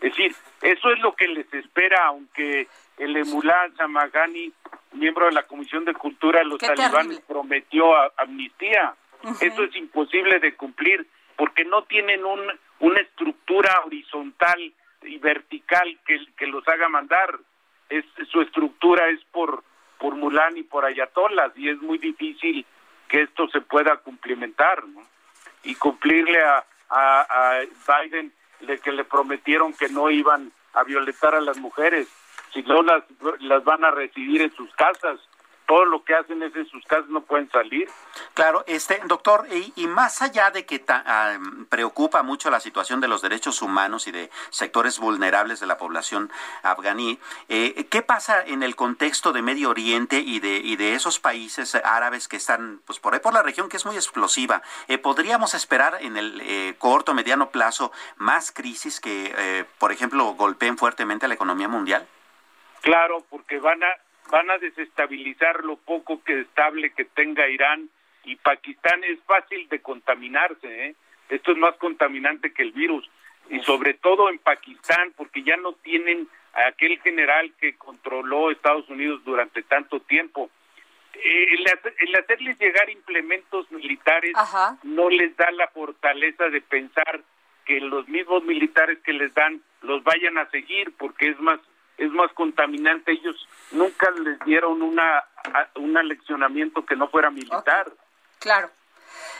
[0.00, 2.66] Es decir, eso es lo que les espera, aunque
[2.96, 4.50] el Emulá Zamagani,
[4.92, 7.24] miembro de la Comisión de Cultura de los Qué talibanes, terrible.
[7.28, 7.84] prometió
[8.18, 8.94] amnistía.
[9.40, 11.06] Eso es imposible de cumplir
[11.42, 12.40] porque no tienen un,
[12.78, 14.72] una estructura horizontal
[15.02, 17.36] y vertical que, los haga mandar.
[17.88, 19.64] Es, su estructura es por,
[19.98, 22.64] por Mulán y por Ayatolas y es muy difícil
[23.08, 24.86] que esto se pueda cumplimentar.
[24.86, 25.02] ¿no?
[25.64, 31.34] Y cumplirle a, a, a Biden de que le prometieron que no iban a violentar
[31.34, 32.06] a las mujeres,
[32.54, 33.02] si no las,
[33.40, 35.18] las van a recibir en sus casas.
[35.72, 37.88] Todo lo que hacen es en sus casas, no pueden salir.
[38.34, 41.38] Claro, este doctor, y, más allá de que ah,
[41.70, 46.30] preocupa mucho la situación de los derechos humanos y de sectores vulnerables de la población
[46.62, 47.18] afganí,
[47.48, 51.74] eh, ¿qué pasa en el contexto de Medio Oriente y de, y de esos países
[51.74, 54.60] árabes que están pues por ahí por la región que es muy explosiva?
[54.88, 60.76] Eh, ¿Podríamos esperar en el eh, corto, mediano plazo más crisis que, por ejemplo, golpeen
[60.76, 62.06] fuertemente a la economía mundial?
[62.82, 67.88] Claro, porque van a van a desestabilizar lo poco que estable que tenga Irán
[68.24, 69.02] y Pakistán.
[69.04, 70.94] Es fácil de contaminarse, ¿eh?
[71.28, 73.08] esto es más contaminante que el virus
[73.50, 78.88] y sobre todo en Pakistán porque ya no tienen a aquel general que controló Estados
[78.88, 80.50] Unidos durante tanto tiempo.
[81.14, 84.32] Eh, el, hacerles llegar implementos militares
[84.82, 87.22] no les da la fortaleza de pensar
[87.64, 91.60] que los mismos militares que les dan los vayan a seguir porque es más
[92.02, 93.12] es más contaminante.
[93.12, 93.36] Ellos
[93.70, 95.24] nunca les dieron una,
[95.76, 97.92] un aleccionamiento que no fuera militar.
[98.38, 98.70] Claro.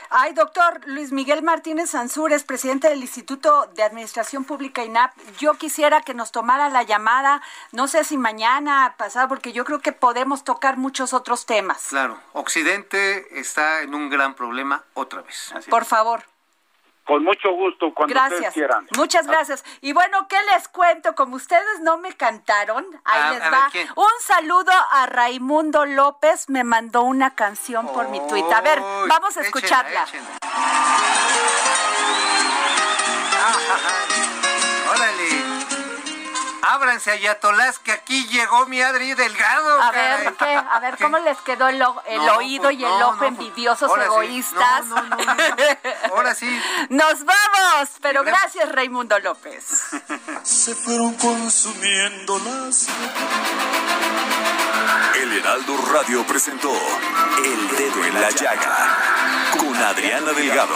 [0.09, 6.01] Ay, doctor Luis Miguel Martínez Ansúrez, presidente del Instituto de Administración Pública INAP, yo quisiera
[6.01, 7.41] que nos tomara la llamada,
[7.71, 11.87] no sé si mañana, pasado, porque yo creo que podemos tocar muchos otros temas.
[11.89, 15.51] Claro, Occidente está en un gran problema otra vez.
[15.67, 16.23] Por favor.
[17.05, 18.87] Con mucho gusto, cuando ustedes quieran.
[18.95, 19.65] Muchas gracias.
[19.81, 21.15] Y bueno, ¿qué les cuento?
[21.15, 23.91] Como ustedes no me cantaron, ahí ah, les va.
[23.95, 28.49] Un saludo a Raimundo López, me mandó una canción por mi tuit.
[28.51, 28.79] A ver,
[29.09, 30.05] vamos a escucharla.
[34.89, 35.42] Órale.
[36.65, 39.81] Ábranse, ayatolás, que aquí llegó mi Adri Delgado.
[39.81, 40.55] A ver, ¿qué?
[40.55, 44.85] A ver, ¿cómo les quedó el, oído y el ojo envidiosos egoístas?
[46.09, 46.61] Ahora sí.
[46.87, 49.65] Nos vamos, pero gracias, Raimundo López.
[50.43, 52.87] Se fueron consumiendo las...
[55.15, 58.97] El Heraldo Radio presentó El Dedo en la Llaga
[59.57, 60.75] con Adriana Delgado.